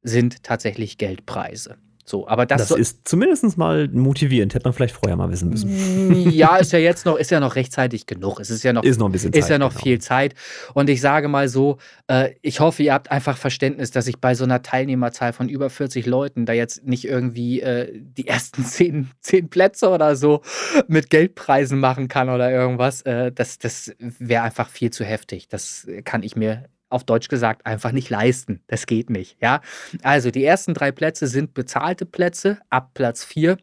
[0.01, 1.77] sind tatsächlich Geldpreise.
[2.05, 4.53] So, aber das, Das, soll- ist zumindest mal motivierend.
[4.53, 6.29] Hätte man vielleicht vorher mal wissen müssen.
[6.31, 8.39] ja, ist ja jetzt noch, ist ja noch rechtzeitig genug.
[8.39, 9.81] Es ist ja noch Ist noch ein bisschen ist Zeit, ja noch genau.
[9.83, 10.35] viel Zeit.
[10.73, 14.35] Und ich sage mal so, äh, ich hoffe, ihr habt einfach Verständnis, dass ich bei
[14.35, 19.09] so einer Teilnehmerzahl von über 40 Leuten da jetzt nicht irgendwie äh, die ersten zehn,
[19.21, 20.41] zehn Plätze oder so
[20.87, 23.01] mit Geldpreisen machen kann oder irgendwas.
[23.03, 25.47] Äh, das das wäre einfach viel zu heftig.
[25.47, 28.61] Das kann ich mir auf Deutsch gesagt einfach nicht leisten.
[28.67, 29.37] Das geht nicht.
[29.41, 29.61] Ja,
[30.01, 32.59] also die ersten drei Plätze sind bezahlte Plätze.
[32.69, 33.57] Ab Platz 4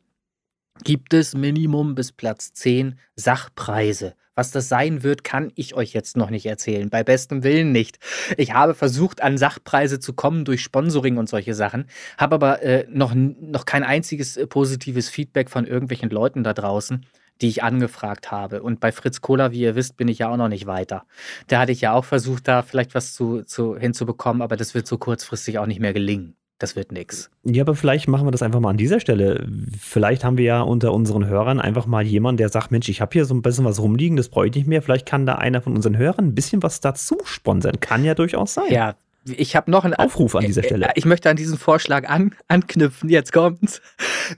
[0.85, 4.15] gibt es Minimum bis Platz 10 Sachpreise.
[4.35, 6.89] Was das sein wird, kann ich euch jetzt noch nicht erzählen.
[6.89, 7.99] Bei bestem Willen nicht.
[8.39, 12.87] Ich habe versucht, an Sachpreise zu kommen durch Sponsoring und solche Sachen, habe aber äh,
[12.89, 17.05] noch, noch kein einziges äh, positives Feedback von irgendwelchen Leuten da draußen,
[17.41, 18.63] die ich angefragt habe.
[18.63, 21.05] Und bei Fritz Kohler, wie ihr wisst, bin ich ja auch noch nicht weiter.
[21.49, 24.87] Da hatte ich ja auch versucht, da vielleicht was zu, zu, hinzubekommen, aber das wird
[24.87, 26.37] so kurzfristig auch nicht mehr gelingen.
[26.59, 27.31] Das wird nix.
[27.43, 29.49] Ja, aber vielleicht machen wir das einfach mal an dieser Stelle.
[29.81, 33.15] Vielleicht haben wir ja unter unseren Hörern einfach mal jemanden, der sagt, Mensch, ich habe
[33.15, 34.83] hier so ein bisschen was rumliegen, das brauche ich nicht mehr.
[34.83, 37.81] Vielleicht kann da einer von unseren Hörern ein bisschen was dazu sponsern.
[37.81, 38.71] Kann ja durchaus sein.
[38.71, 40.91] Ja, ich habe noch einen Aufruf an dieser Stelle.
[40.97, 43.09] Ich möchte an diesen Vorschlag an, anknüpfen.
[43.09, 43.81] Jetzt kommt's.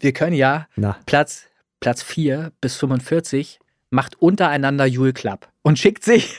[0.00, 1.46] Wir können ja Na, Platz,
[1.82, 3.58] Platz 4 bis 45
[3.90, 6.36] macht untereinander Jule Club und schickt sich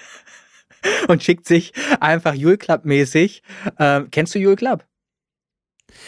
[1.10, 3.44] und schickt sich einfach Jule Club mäßig.
[3.78, 4.86] Ähm, kennst du Jule Club?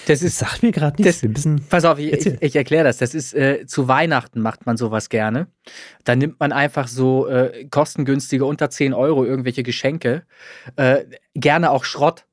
[0.08, 1.22] Das das ist sagt mir gerade das- nichts.
[1.22, 2.98] Wir müssen, Pass auf, ich, ich, ich erkläre das.
[2.98, 5.48] Das ist äh, zu Weihnachten macht man sowas gerne.
[6.06, 10.24] Da nimmt man einfach so äh, kostengünstige unter 10 Euro irgendwelche Geschenke,
[10.78, 11.04] äh,
[11.36, 12.26] gerne auch Schrott.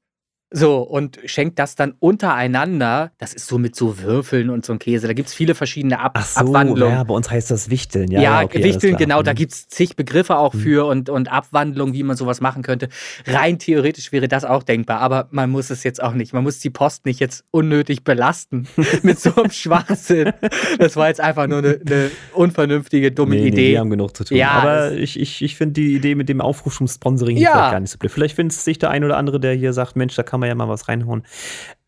[0.55, 3.11] So, und schenkt das dann untereinander.
[3.19, 5.07] Das ist so mit so Würfeln und so ein Käse.
[5.07, 6.93] Da gibt es viele verschiedene Ab Ach so, Abwandlungen.
[6.95, 8.11] ja, bei uns heißt das Wichteln.
[8.11, 9.37] Ja, Ja, okay, Wichteln, genau, da Mhm.
[9.37, 10.59] gibt es zig Begriffe auch Mhm.
[10.61, 12.89] für und, und Abwandlungen, wie man sowas machen könnte.
[13.27, 16.33] Rein theoretisch wäre das auch denkbar, aber man muss es jetzt auch nicht.
[16.33, 18.67] Man muss die Post nicht jetzt unnötig belasten
[19.03, 20.33] mit so einem Schwachsinn.
[20.79, 23.71] Das war jetzt einfach nur eine, eine unvernünftige, dumme Nee, nee, Idee.
[23.73, 24.37] wir haben genug zu tun.
[24.37, 27.71] Ja, Aber ich, ich, ich finde die Idee mit dem Aufruf zum Sponsoring Ja.
[27.71, 28.11] gar nicht so blöd.
[28.13, 30.55] Vielleicht findet sich der ein oder andere, der hier sagt, Mensch, da kann man ja
[30.55, 31.23] mal was reinhauen.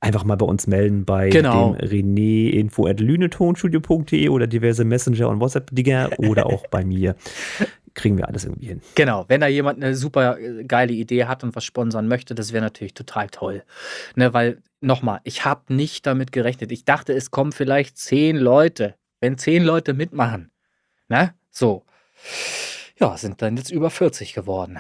[0.00, 1.74] Einfach mal bei uns melden bei Genau.
[1.74, 7.16] dem René info at lünetonstudio.de oder diverse Messenger und WhatsApp-Dinger oder auch bei mir.
[7.94, 8.80] Kriegen wir alles irgendwie hin.
[8.96, 10.36] Genau, wenn da jemand eine super
[10.66, 13.62] geile Idee hat und was sponsern möchte, das wäre natürlich total toll.
[14.16, 16.72] Ne, weil, nochmal, ich habe nicht damit gerechnet.
[16.72, 18.94] Ich dachte, es kommen vielleicht zehn Leute.
[19.20, 20.50] Wenn zehn Leute mitmachen,
[21.09, 21.84] ne, so.
[22.98, 24.78] Ja, sind dann jetzt über 40 geworden.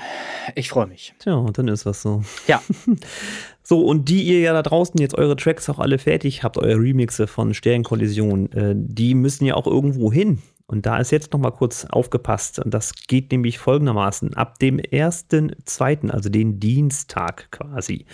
[0.54, 1.14] Ich freue mich.
[1.20, 2.22] Tja, und dann ist was so.
[2.46, 2.62] Ja.
[3.66, 6.78] So, und die ihr ja da draußen jetzt eure Tracks auch alle fertig habt, eure
[6.78, 10.42] Remixe von Sternkollision, äh, die müssen ja auch irgendwo hin.
[10.66, 12.58] Und da ist jetzt noch mal kurz aufgepasst.
[12.58, 14.34] Und das geht nämlich folgendermaßen.
[14.34, 18.04] Ab dem 1.2., also den Dienstag quasi,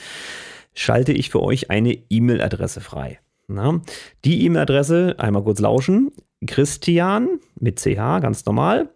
[0.72, 3.18] schalte ich für euch eine E-Mail-Adresse frei.
[3.48, 3.80] Na,
[4.24, 6.12] die E-Mail-Adresse, einmal kurz lauschen,
[6.46, 8.88] Christian mit CH, ganz normal,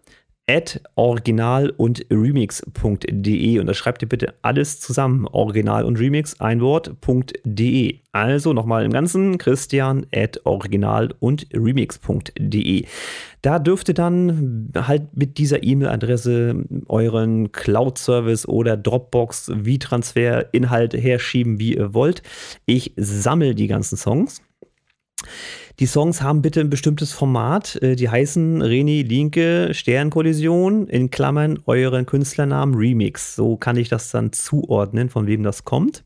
[0.47, 5.27] at original und remix.de und da schreibt ihr bitte alles zusammen.
[5.27, 7.99] Original und Remix, ein Wort.de.
[8.11, 12.85] Also nochmal im Ganzen, Christian at original und remix.de.
[13.41, 21.59] Da dürft ihr dann halt mit dieser E-Mail-Adresse euren Cloud-Service oder Dropbox wie Transfer-Inhalt herschieben,
[21.59, 22.21] wie ihr wollt.
[22.65, 24.41] Ich sammle die ganzen Songs.
[25.79, 27.75] Die Songs haben bitte ein bestimmtes Format.
[27.81, 33.35] Äh, Die heißen Reni Linke Sternkollision in Klammern euren Künstlernamen Remix.
[33.35, 36.03] So kann ich das dann zuordnen, von wem das kommt.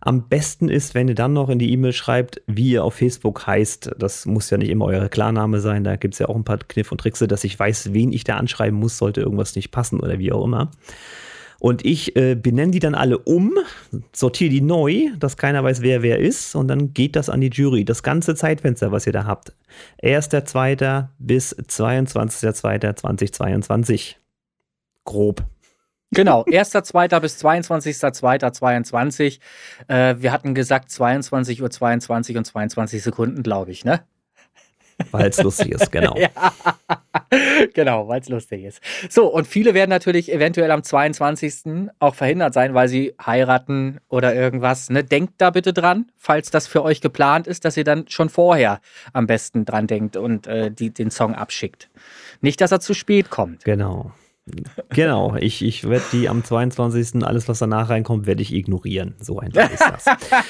[0.00, 3.46] Am besten ist, wenn ihr dann noch in die E-Mail schreibt, wie ihr auf Facebook
[3.46, 3.90] heißt.
[3.98, 5.84] Das muss ja nicht immer euer Klarname sein.
[5.84, 8.24] Da gibt es ja auch ein paar Kniff und Tricks, dass ich weiß, wen ich
[8.24, 10.70] da anschreiben muss, sollte irgendwas nicht passen oder wie auch immer.
[11.60, 13.58] Und ich äh, benenne die dann alle um,
[14.12, 16.54] sortiere die neu, dass keiner weiß, wer wer ist.
[16.54, 17.84] Und dann geht das an die Jury.
[17.84, 19.52] Das ganze Zeitfenster, was ihr da habt.
[20.02, 21.08] 1.2.
[21.18, 24.14] bis 22.2.2022.
[25.04, 25.42] Grob.
[26.12, 27.20] Genau, 1.2.
[27.20, 29.40] bis 22.2.22.
[29.88, 34.04] Äh, wir hatten gesagt 22 Uhr 22 und 22 Sekunden, glaube ich, ne?
[35.10, 36.16] Weil es lustig ist, genau.
[37.30, 38.80] Ja, genau, weil es lustig ist.
[39.10, 41.88] So, und viele werden natürlich eventuell am 22.
[41.98, 44.90] auch verhindert sein, weil sie heiraten oder irgendwas.
[44.90, 45.04] Ne?
[45.04, 48.80] Denkt da bitte dran, falls das für euch geplant ist, dass ihr dann schon vorher
[49.12, 51.90] am besten dran denkt und äh, die, den Song abschickt.
[52.40, 53.64] Nicht, dass er zu spät kommt.
[53.64, 54.12] Genau.
[54.90, 57.24] Genau, ich, ich werde die am 22.
[57.24, 59.14] alles, was danach reinkommt, werde ich ignorieren.
[59.20, 60.04] So einfach ist das.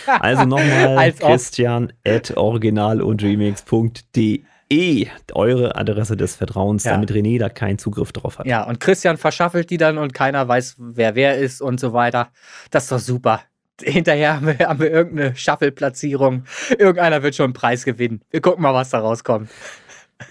[0.06, 1.12] Also nochmal.
[1.18, 5.06] Christian at original und remix.de.
[5.32, 6.92] Eure Adresse des Vertrauens, Ja.
[6.92, 8.46] damit René da keinen Zugriff drauf hat.
[8.46, 12.28] Ja, und Christian verschaffelt die dann und keiner weiß, wer wer ist und so weiter.
[12.70, 13.40] Das ist doch super.
[13.80, 16.44] Hinterher haben wir, haben wir irgendeine Shuffle-Platzierung.
[16.78, 18.22] Irgendeiner wird schon einen Preis gewinnen.
[18.30, 19.48] Wir gucken mal, was da rauskommt.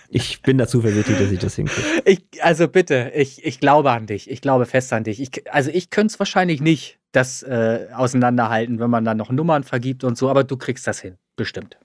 [0.09, 2.01] Ich bin da zuversichtlich, dass ich das hinkriege.
[2.05, 4.29] Ich, also bitte, ich, ich glaube an dich.
[4.29, 5.21] Ich glaube fest an dich.
[5.21, 9.63] Ich, also ich könnte es wahrscheinlich nicht, das äh, auseinanderhalten, wenn man dann noch Nummern
[9.63, 11.17] vergibt und so, aber du kriegst das hin.
[11.35, 11.77] Bestimmt.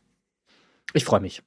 [0.94, 1.42] Ich freue mich.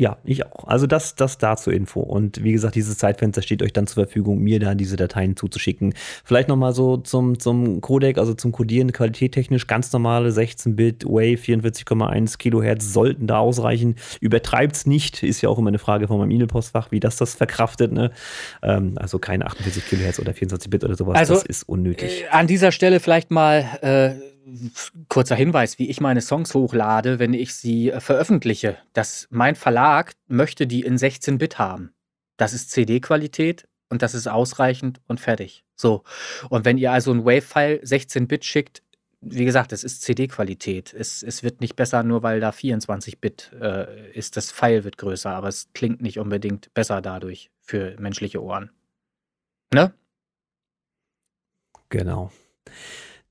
[0.00, 0.66] Ja, ich auch.
[0.66, 2.00] Also das, das dazu Info.
[2.00, 5.92] Und wie gesagt, dieses Zeitfenster steht euch dann zur Verfügung, mir da diese Dateien zuzuschicken.
[6.24, 12.38] Vielleicht nochmal so zum, zum Codec, also zum Codieren, qualitättechnisch ganz normale 16-Bit, Wave, 44,1
[12.38, 13.96] Kilohertz sollten da ausreichen.
[14.22, 17.92] Übertreibt's nicht, ist ja auch immer eine Frage von meinem E-Mail-Postfach, wie das das verkraftet.
[17.92, 18.10] Ne?
[18.62, 22.22] Ähm, also keine 48 Kilohertz oder 24-Bit oder sowas, Also, das ist unnötig.
[22.22, 24.30] Äh, an dieser Stelle vielleicht mal äh,
[25.08, 28.78] kurzer Hinweis, wie ich meine Songs hochlade, wenn ich sie äh, veröffentliche.
[28.92, 31.92] Das, mein Verlag möchte die in 16-Bit haben.
[32.36, 35.64] Das ist CD-Qualität und das ist ausreichend und fertig.
[35.74, 36.04] So.
[36.48, 38.82] Und wenn ihr also ein Wave-File 16-Bit schickt,
[39.20, 40.94] wie gesagt, es ist CD-Qualität.
[40.94, 44.36] Es, es wird nicht besser, nur weil da 24-Bit äh, ist.
[44.36, 48.70] Das File wird größer, aber es klingt nicht unbedingt besser dadurch für menschliche Ohren.
[49.74, 49.92] Ne?
[51.90, 52.32] Genau.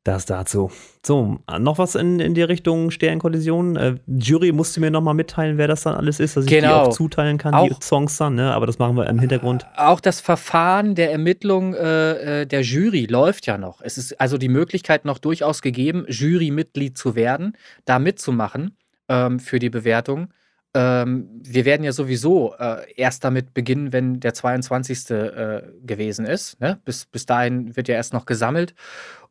[0.10, 0.72] Das dazu.
[1.06, 3.76] So, noch was in, in die Richtung Sternkollision.
[3.76, 6.86] Äh, Jury musste mir nochmal mitteilen, wer das dann alles ist, dass ich die Genau.
[6.86, 8.52] auch zuteilen kann, die Auch- Songs dann, ne?
[8.52, 9.68] aber das machen wir im Hintergrund.
[9.78, 13.82] Auch das Verfahren der Ermittlung äh, äh, der Jury läuft ja noch.
[13.84, 17.56] Es ist also die Möglichkeit noch durchaus gegeben, Jurymitglied zu werden,
[17.86, 18.76] da mitzumachen
[19.10, 20.30] ähm, für die Bewertung.
[20.76, 25.10] Ähm, wir werden ja sowieso äh, erst damit beginnen, wenn der 22.
[25.10, 26.60] Äh, gewesen ist.
[26.62, 26.80] Ne?
[26.86, 28.76] Bis, bis dahin wird ja erst noch gesammelt.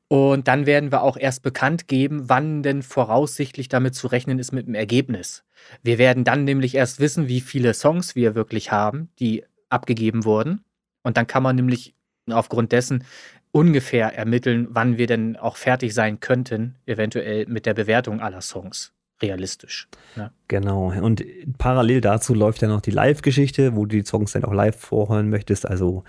[0.09, 4.53] Und dann werden wir auch erst bekannt geben, wann denn voraussichtlich damit zu rechnen ist
[4.53, 5.45] mit dem Ergebnis.
[5.83, 10.65] Wir werden dann nämlich erst wissen, wie viele Songs wir wirklich haben, die abgegeben wurden.
[11.03, 11.95] Und dann kann man nämlich
[12.31, 13.05] aufgrund dessen
[13.51, 18.93] ungefähr ermitteln, wann wir denn auch fertig sein könnten, eventuell mit der Bewertung aller Songs.
[19.21, 19.89] Realistisch.
[20.17, 20.31] Ja.
[20.47, 20.93] Genau.
[20.93, 21.25] Und
[21.59, 25.29] parallel dazu läuft ja noch die Live-Geschichte, wo du die Songs dann auch live vorhören
[25.29, 25.67] möchtest.
[25.67, 26.05] Also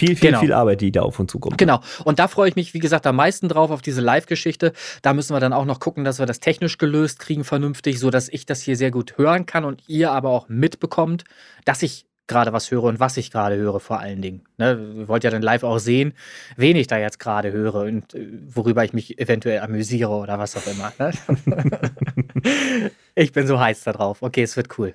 [0.00, 0.40] viel, viel, Genau.
[0.40, 1.58] viel Arbeit, die da auf uns zukommt.
[1.58, 1.80] Genau.
[2.04, 4.72] Und da freue ich mich, wie gesagt, am meisten drauf auf diese Live-Geschichte.
[5.02, 8.28] Da müssen wir dann auch noch gucken, dass wir das technisch gelöst kriegen, vernünftig, sodass
[8.30, 11.24] ich das hier sehr gut hören kann und ihr aber auch mitbekommt,
[11.66, 14.44] dass ich gerade was höre und was ich gerade höre, vor allen Dingen.
[14.56, 14.94] Ne?
[15.00, 16.14] Ihr wollt ja dann live auch sehen,
[16.56, 20.56] wen ich da jetzt gerade höre und äh, worüber ich mich eventuell amüsiere oder was
[20.56, 20.92] auch immer.
[20.98, 21.10] Ne?
[23.16, 24.22] ich bin so heiß da drauf.
[24.22, 24.94] Okay, es wird cool.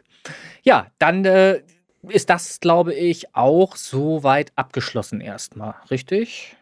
[0.64, 1.62] Ja, dann äh,
[2.10, 6.56] ist das, glaube ich, auch soweit abgeschlossen erstmal, richtig?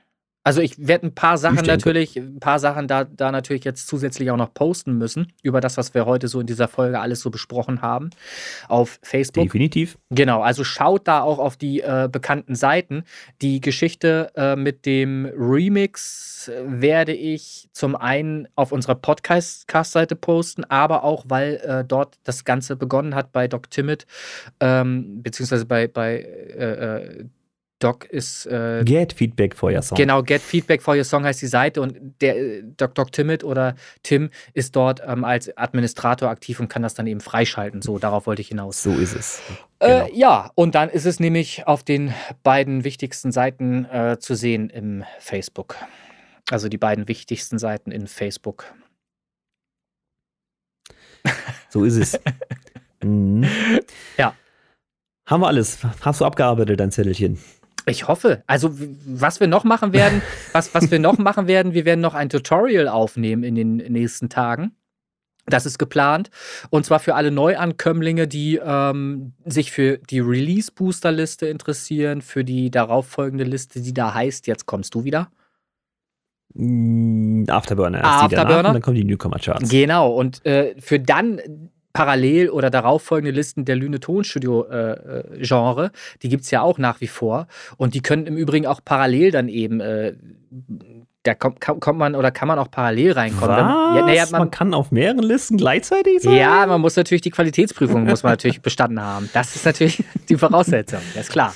[0.44, 4.30] Also ich werde ein paar Sachen natürlich, ein paar Sachen da, da natürlich jetzt zusätzlich
[4.30, 7.30] auch noch posten müssen, über das, was wir heute so in dieser Folge alles so
[7.30, 8.10] besprochen haben,
[8.68, 9.46] auf Facebook.
[9.46, 9.98] Definitiv.
[10.10, 13.04] Genau, also schaut da auch auf die äh, bekannten Seiten.
[13.42, 20.66] Die Geschichte äh, mit dem Remix äh, werde ich zum einen auf unserer Podcast-Seite posten,
[20.66, 24.06] aber auch, weil äh, dort das Ganze begonnen hat bei Doc Timid,
[24.60, 27.26] ähm, beziehungsweise bei, bei äh, äh,
[27.84, 29.98] Doc ist äh, Get Feedback for your song.
[29.98, 33.44] Genau, Get Feedback for Your Song heißt die Seite und der äh, Doc, Doc Timid
[33.44, 37.82] oder Tim ist dort ähm, als Administrator aktiv und kann das dann eben freischalten.
[37.82, 38.82] So, darauf wollte ich hinaus.
[38.82, 39.42] So ist es.
[39.80, 40.06] Genau.
[40.06, 44.70] Äh, ja, und dann ist es nämlich auf den beiden wichtigsten Seiten äh, zu sehen
[44.70, 45.76] im Facebook.
[46.50, 48.74] Also die beiden wichtigsten Seiten in Facebook.
[51.70, 52.20] So ist es.
[53.04, 53.46] mhm.
[54.18, 54.36] Ja.
[55.26, 55.80] Haben wir alles.
[56.02, 57.40] Hast du abgearbeitet, dein Zettelchen?
[57.86, 58.44] Ich hoffe.
[58.48, 58.72] Also,
[59.06, 60.22] was wir noch machen werden,
[60.52, 64.30] was, was wir noch machen werden, wir werden noch ein Tutorial aufnehmen in den nächsten
[64.30, 64.76] Tagen.
[65.46, 66.30] Das ist geplant.
[66.70, 73.44] Und zwar für alle Neuankömmlinge, die ähm, sich für die Release-Booster-Liste interessieren, für die darauffolgende
[73.44, 75.30] Liste, die da heißt, jetzt kommst du wieder.
[76.54, 78.00] Mm, Afterburner.
[78.00, 78.70] Erst die danach Afterburner.
[78.70, 79.70] Und dann kommen die Newcomer-Charts.
[79.70, 81.42] Genau, und äh, für dann
[81.94, 85.92] parallel oder darauffolgende Listen der Lüne Tonstudio-Genre,
[86.22, 87.48] die gibt es ja auch nach wie vor.
[87.78, 90.14] Und die können im Übrigen auch parallel dann eben, äh,
[91.26, 93.56] da kommt, kann- kommt man oder kann man auch parallel reinkommen.
[93.56, 93.96] Was?
[93.96, 96.36] Ja, naja, man, man, kann auf mehreren Listen gleichzeitig sein?
[96.36, 99.30] ja, man muss natürlich die Qualitätsprüfung muss man natürlich bestanden haben.
[99.32, 101.56] Das ist natürlich die Voraussetzung, das ist klar.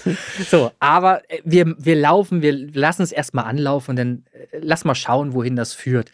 [0.50, 4.86] So, aber äh, wir, wir laufen, wir lassen es erstmal anlaufen und dann äh, lass
[4.86, 6.12] mal schauen, wohin das führt.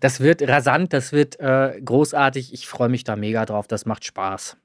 [0.00, 2.52] Das wird rasant, das wird äh, großartig.
[2.52, 4.56] Ich freue mich da mega drauf, das macht Spaß.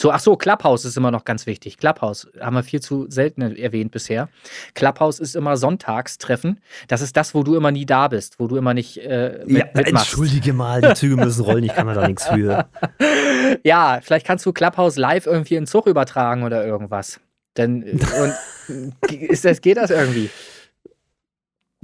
[0.00, 1.76] So, ach so, Clubhouse ist immer noch ganz wichtig.
[1.76, 4.28] Clubhouse haben wir viel zu selten erwähnt bisher.
[4.74, 6.60] Clubhouse ist immer Sonntagstreffen.
[6.86, 9.58] Das ist das, wo du immer nie da bist, wo du immer nicht äh, mit,
[9.58, 9.88] Ja, mitmachst.
[10.12, 12.68] entschuldige mal, die Züge müssen rollen, ich kann da nichts für.
[13.64, 17.18] Ja, vielleicht kannst du Clubhouse live irgendwie in Zug übertragen oder irgendwas.
[17.56, 20.28] Denn und ist das, geht das irgendwie?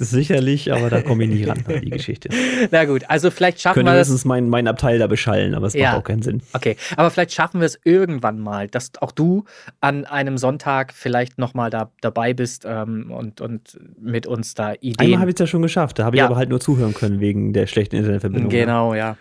[0.01, 2.29] Sicherlich, aber da komme ich nicht ran an die Geschichte.
[2.73, 4.09] Na gut, also vielleicht schaffen Könnte wir das.
[4.09, 5.93] höchstens mein, mein Abteil da beschallen, aber es Ja.
[5.93, 6.43] macht auch keinen Sinn.
[6.53, 9.45] Okay, aber vielleicht schaffen wir es irgendwann mal, dass auch du
[9.81, 14.79] an einem Sonntag vielleicht nochmal da, dabei bist ähm, und, und mit uns da Einmal
[14.83, 15.21] Ideen.
[15.21, 16.27] habe ich es ja schon geschafft, da habe ich Ja.
[16.27, 18.51] aber halt nur zuhören können wegen der schlechten Internetverbindung.
[18.51, 19.17] Genau, ja.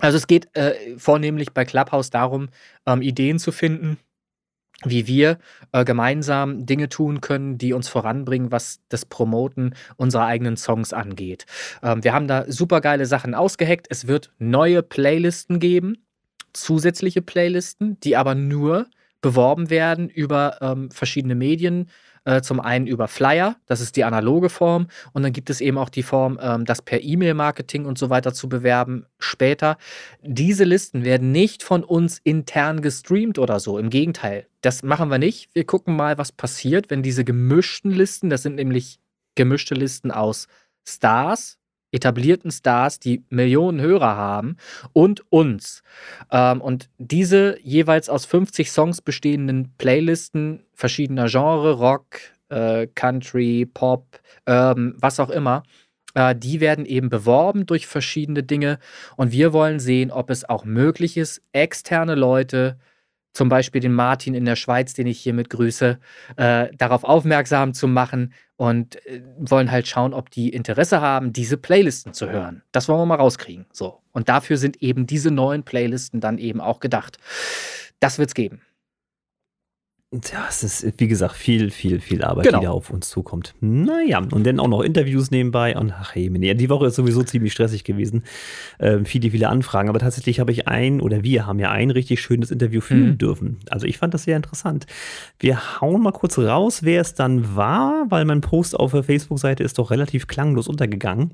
[0.00, 2.48] Also es geht äh, vornehmlich bei Clubhouse darum,
[2.86, 3.98] ähm, Ideen zu finden,
[4.84, 5.38] wie wir
[5.72, 11.46] äh, gemeinsam Dinge tun können, die uns voranbringen, was das Promoten unserer eigenen Songs angeht.
[11.82, 13.86] Ähm, wir haben da super geile Sachen ausgeheckt.
[13.90, 16.04] Es wird neue Playlisten geben,
[16.52, 18.86] zusätzliche Playlisten, die aber nur
[19.20, 21.88] beworben werden über ähm, verschiedene Medien.
[22.24, 25.76] Äh, zum einen über Flyer, das ist die analoge Form, und dann gibt es eben
[25.76, 29.76] auch die Form, ähm, das per E-Mail-Marketing und so weiter zu bewerben später.
[30.22, 33.76] Diese Listen werden nicht von uns intern gestreamt oder so.
[33.76, 35.50] Im Gegenteil, das machen wir nicht.
[35.52, 39.00] Wir gucken mal, was passiert, wenn diese gemischten Listen, das sind nämlich
[39.34, 40.46] gemischte Listen aus
[40.86, 41.58] Stars,
[41.92, 44.56] etablierten Stars, die Millionen Hörer haben
[44.92, 45.82] und uns.
[46.30, 52.18] Ähm, und diese jeweils aus 50 Songs bestehenden Playlisten verschiedener Genre, Rock,
[52.48, 55.62] äh, Country, Pop, Urban, was auch immer,
[56.14, 58.78] äh, die werden eben beworben durch verschiedene Dinge.
[59.16, 62.78] Und wir wollen sehen, ob es auch möglich ist, externe Leute,
[63.32, 65.98] zum Beispiel den Martin in der Schweiz, den ich hiermit grüße,
[66.36, 71.56] äh, darauf aufmerksam zu machen und äh, wollen halt schauen, ob die Interesse haben, diese
[71.56, 72.62] Playlisten zu hören.
[72.72, 73.66] Das wollen wir mal rauskriegen.
[73.72, 74.00] So.
[74.12, 77.18] Und dafür sind eben diese neuen Playlisten dann eben auch gedacht.
[78.00, 78.62] Das wird's geben.
[80.12, 82.58] Ja, es ist, wie gesagt, viel, viel, viel Arbeit, Genau.
[82.60, 83.54] die da auf uns zukommt.
[83.60, 85.74] Naja, und dann auch noch Interviews nebenbei.
[85.74, 88.24] Und ach, hey, nee, die Woche ist sowieso ziemlich stressig gewesen.
[88.78, 89.88] Ähm, viele, viele Anfragen.
[89.88, 93.18] Aber tatsächlich habe ich ein, oder wir haben ja ein richtig schönes Interview führen Mhm.
[93.18, 93.58] dürfen.
[93.70, 94.84] Also ich fand das sehr interessant.
[95.38, 99.62] Wir hauen mal kurz raus, wer es dann war, weil mein Post auf der Facebook-Seite
[99.64, 101.30] ist doch relativ klanglos untergegangen.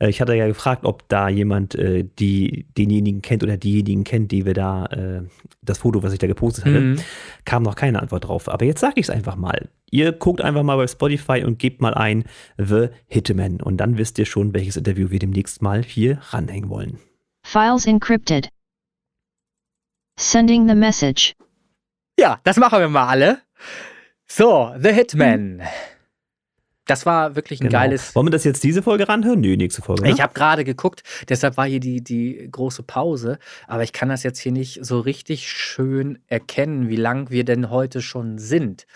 [0.00, 4.32] Äh, ich hatte ja gefragt, ob da jemand äh, die, denjenigen kennt oder diejenigen kennt,
[4.32, 5.22] die wir da, äh,
[5.62, 6.96] das Foto, was ich da gepostet hatte Mhm.
[7.44, 8.48] kam noch keine Antwort drauf.
[8.48, 9.68] Aber jetzt sage ich es einfach mal.
[9.90, 12.24] Ihr guckt einfach mal bei Spotify und gebt mal ein
[12.58, 13.60] The Hitman.
[13.60, 16.98] Und dann wisst ihr schon, welches Interview wir demnächst mal hier ranhängen wollen.
[17.44, 18.48] Files encrypted.
[20.18, 21.34] Sending the message.
[22.18, 23.38] Ja, das machen wir mal alle.
[24.26, 25.62] So, The Hitman.
[26.86, 27.78] Das war wirklich ein Genau.
[27.80, 28.14] geiles.
[28.14, 29.40] Wollen wir das jetzt diese Folge ranhören?
[29.40, 30.04] Nö, nächste Folge.
[30.04, 30.10] ne?
[30.10, 34.22] Ich habe gerade geguckt, deshalb war hier die, die große Pause, aber ich kann das
[34.22, 38.86] jetzt hier nicht so richtig schön erkennen, wie lang wir denn heute schon sind.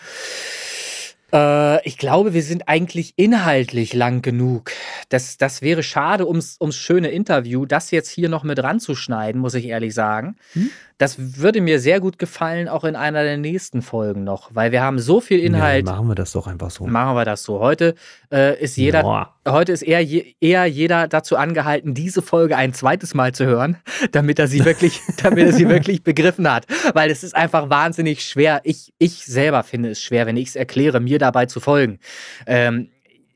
[1.33, 4.71] Äh, ich glaube, wir sind eigentlich inhaltlich lang genug.
[5.09, 9.53] Das, das wäre schade ums, ums schöne Interview, das jetzt hier noch mit ranzuschneiden, muss
[9.53, 10.35] ich ehrlich sagen.
[10.53, 10.69] Hm?
[10.97, 14.83] Das würde mir sehr gut gefallen, auch in einer der nächsten Folgen noch, weil wir
[14.83, 15.87] haben so viel Inhalt.
[15.87, 16.85] Ja, machen wir das doch einfach so.
[16.85, 17.59] Machen wir das so.
[17.59, 17.95] Heute
[18.31, 19.33] äh, ist jeder, Ja.
[19.47, 23.77] Heute ist eher, je, eher jeder dazu angehalten, diese Folge ein zweites Mal zu hören,
[24.11, 26.65] damit er sie wirklich, damit er sie wirklich begriffen hat.
[26.93, 28.61] Weil es ist einfach wahnsinnig schwer.
[28.63, 31.99] Ich, ich selber finde es schwer, wenn ich es erkläre, mir dabei zu folgen.
[32.45, 32.89] Ähm,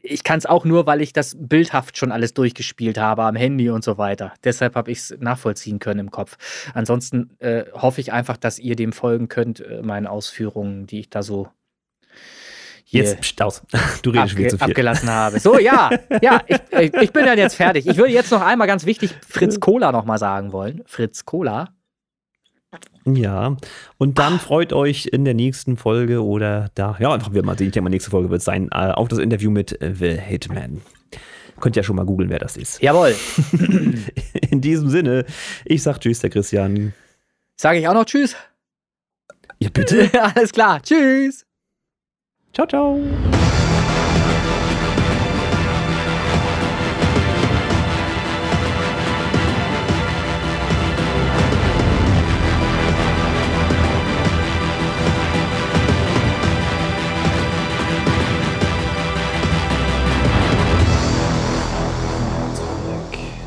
[0.08, 3.70] ich kann es auch nur, weil ich das bildhaft schon alles durchgespielt habe am Handy
[3.70, 4.34] und so weiter.
[4.44, 6.38] Deshalb habe ich es nachvollziehen können im Kopf.
[6.74, 11.10] Ansonsten äh, hoffe ich einfach, dass ihr dem folgen könnt, äh, meinen Ausführungen, die ich
[11.10, 11.50] da so
[12.96, 13.64] Jetzt pst, aus.
[14.02, 14.68] Du redest abge zu viel.
[14.68, 15.40] abgelassen habe.
[15.40, 15.90] So, ja,
[16.22, 17.88] ja, ich, ich, ich bin dann jetzt fertig.
[17.88, 20.84] Ich würde jetzt noch einmal ganz wichtig Fritz Cola noch mal sagen wollen.
[20.86, 21.70] Fritz Cola.
[23.06, 23.56] Ja,
[23.98, 27.68] und dann freut euch in der nächsten Folge oder da, ja, einfach wird mal sehen,
[27.68, 30.20] ich denke mal, nächste Folge wird es sein, äh, auf das Interview mit äh, The
[30.20, 30.82] Hitman.
[31.60, 32.82] Könnt ja schon mal googeln, wer das ist.
[32.82, 33.16] Jawohl.
[34.50, 35.26] In diesem Sinne,
[35.64, 36.94] ich sag Tschüss, der Christian.
[37.56, 38.36] Sage ich auch noch Tschüss.
[39.60, 40.10] Ja, bitte.
[40.36, 40.82] Alles klar.
[40.82, 41.45] Tschüss.
[42.56, 43.45] Ciao, ciao.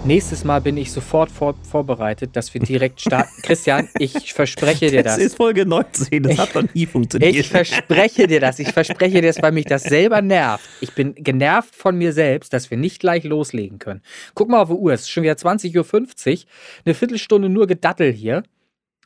[0.09, 3.31] Nächstes Mal bin ich sofort vor, vorbereitet, dass wir direkt starten.
[3.43, 5.25] Christian, ich verspreche dir Das das.
[5.27, 7.35] ist Folge 19, das hat noch nie funktioniert.
[7.35, 8.59] Ich verspreche dir das.
[8.59, 10.67] Ich verspreche dir das, weil mich das selber nervt.
[10.81, 14.01] Ich bin genervt von mir selbst, dass wir nicht gleich loslegen können.
[14.33, 16.51] Guck mal auf die Uhr, es ist schon wieder 20.50 Uhr.
[16.87, 18.45] Eine Viertelstunde nur Gedattel hier.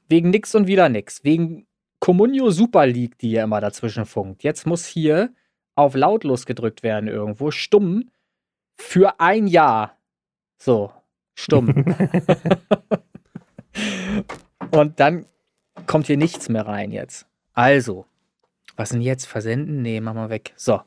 [0.08, 1.24] Wegen nix und wieder nix.
[1.24, 1.66] Wegen
[1.98, 4.44] Comunio Super League, die ja immer dazwischen funkt.
[4.44, 5.34] Jetzt muss hier
[5.74, 7.50] auf lautlos gedrückt werden irgendwo.
[7.50, 8.08] Stumm.
[8.76, 9.98] Für ein Jahr.
[10.64, 10.92] So.
[11.34, 11.68] Stumm.
[14.70, 15.26] und dann
[15.88, 17.26] kommt hier nichts mehr rein jetzt.
[17.52, 18.06] Also,
[18.76, 19.26] was denn jetzt?
[19.26, 19.82] Versenden?
[19.82, 20.52] Nee, machen wir weg.
[20.54, 20.80] So.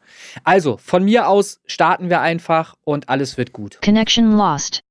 [0.46, 3.82] Also, von mir aus starten wir einfach und alles wird gut.
[3.84, 4.85] Connection lost.